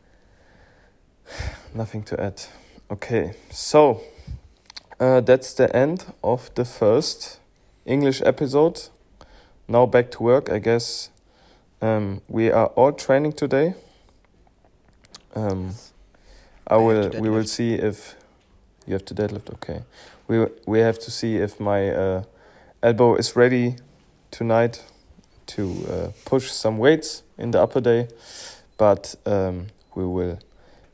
[1.74, 2.42] Nothing to add.
[2.90, 4.02] Okay, so
[5.00, 7.40] uh, that's the end of the first
[7.86, 8.90] English episode.
[9.68, 10.50] Now back to work.
[10.50, 11.10] I guess
[11.82, 13.76] um, we are all training today.
[15.36, 15.76] Um,
[16.68, 17.10] I will.
[17.20, 18.16] We will see if
[18.86, 19.54] you have to deadlift.
[19.54, 19.84] Okay
[20.32, 22.24] we we have to see if my uh,
[22.82, 23.76] elbow is ready
[24.32, 24.86] tonight
[25.46, 28.08] to uh, push some weights in the upper day,
[28.78, 30.40] but um, we will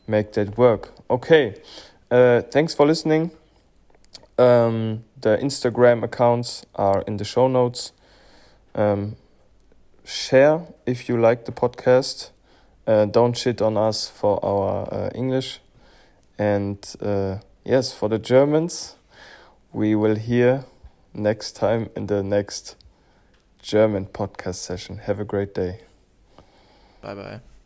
[0.08, 0.94] make that work.
[1.10, 1.56] Okay,
[2.10, 3.32] uh, thanks for listening.
[4.38, 7.92] Um, the Instagram accounts are in the show notes.
[8.76, 9.16] Um,
[10.04, 12.30] share if you like the podcast.
[12.86, 15.60] Uh, don't shit on us for our uh, English.
[16.38, 18.96] And uh, yes, for the Germans,
[19.74, 20.66] we will hear
[21.14, 22.76] next time in the next
[23.62, 25.00] German podcast session.
[25.00, 25.82] Have a great day.
[27.02, 27.57] Bye bye.